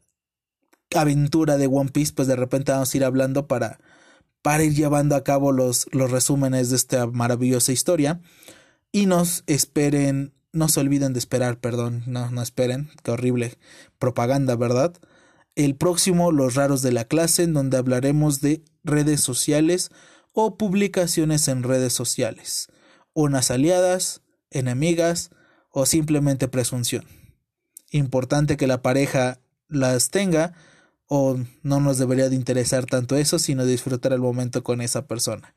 aventura 0.94 1.56
de 1.56 1.66
One 1.66 1.90
Piece, 1.90 2.12
pues 2.14 2.28
de 2.28 2.36
repente 2.36 2.72
vamos 2.72 2.92
a 2.92 2.96
ir 2.96 3.04
hablando 3.04 3.46
para, 3.46 3.80
para 4.42 4.64
ir 4.64 4.74
llevando 4.74 5.16
a 5.16 5.24
cabo 5.24 5.52
los, 5.52 5.86
los 5.92 6.10
resúmenes 6.10 6.70
de 6.70 6.76
esta 6.76 7.06
maravillosa 7.06 7.72
historia. 7.72 8.20
Y 8.92 9.06
nos 9.06 9.42
esperen, 9.46 10.34
no 10.52 10.68
se 10.68 10.80
olviden 10.80 11.12
de 11.12 11.18
esperar, 11.18 11.58
perdón, 11.58 12.04
no, 12.06 12.30
no 12.30 12.42
esperen, 12.42 12.90
qué 13.02 13.10
horrible 13.10 13.58
propaganda, 13.98 14.54
¿verdad? 14.56 14.94
El 15.56 15.76
próximo, 15.76 16.32
Los 16.32 16.54
Raros 16.54 16.82
de 16.82 16.92
la 16.92 17.04
Clase, 17.04 17.44
en 17.44 17.54
donde 17.54 17.76
hablaremos 17.76 18.40
de 18.40 18.62
redes 18.82 19.20
sociales 19.20 19.90
o 20.32 20.56
publicaciones 20.56 21.46
en 21.48 21.62
redes 21.62 21.92
sociales, 21.92 22.68
unas 23.12 23.50
aliadas, 23.50 24.22
enemigas 24.50 25.30
o 25.70 25.86
simplemente 25.86 26.48
presunción. 26.48 27.04
Importante 27.90 28.56
que 28.56 28.66
la 28.66 28.82
pareja 28.82 29.40
las 29.68 30.10
tenga 30.10 30.54
o 31.06 31.38
no 31.62 31.80
nos 31.80 31.98
debería 31.98 32.28
de 32.28 32.36
interesar 32.36 32.86
tanto 32.86 33.16
eso, 33.16 33.38
sino 33.38 33.64
disfrutar 33.64 34.12
el 34.12 34.20
momento 34.20 34.62
con 34.62 34.80
esa 34.80 35.06
persona. 35.06 35.54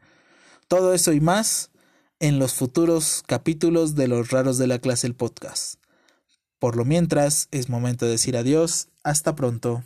Todo 0.67 0.93
eso 0.93 1.13
y 1.13 1.21
más 1.21 1.71
en 2.19 2.39
los 2.39 2.53
futuros 2.53 3.23
capítulos 3.25 3.95
de 3.95 4.07
Los 4.07 4.31
Raros 4.31 4.57
de 4.57 4.67
la 4.67 4.79
Clase 4.79 5.07
el 5.07 5.15
podcast. 5.15 5.75
Por 6.59 6.75
lo 6.75 6.85
mientras, 6.85 7.47
es 7.51 7.69
momento 7.69 8.05
de 8.05 8.11
decir 8.11 8.35
adiós, 8.35 8.89
hasta 9.03 9.35
pronto. 9.35 9.83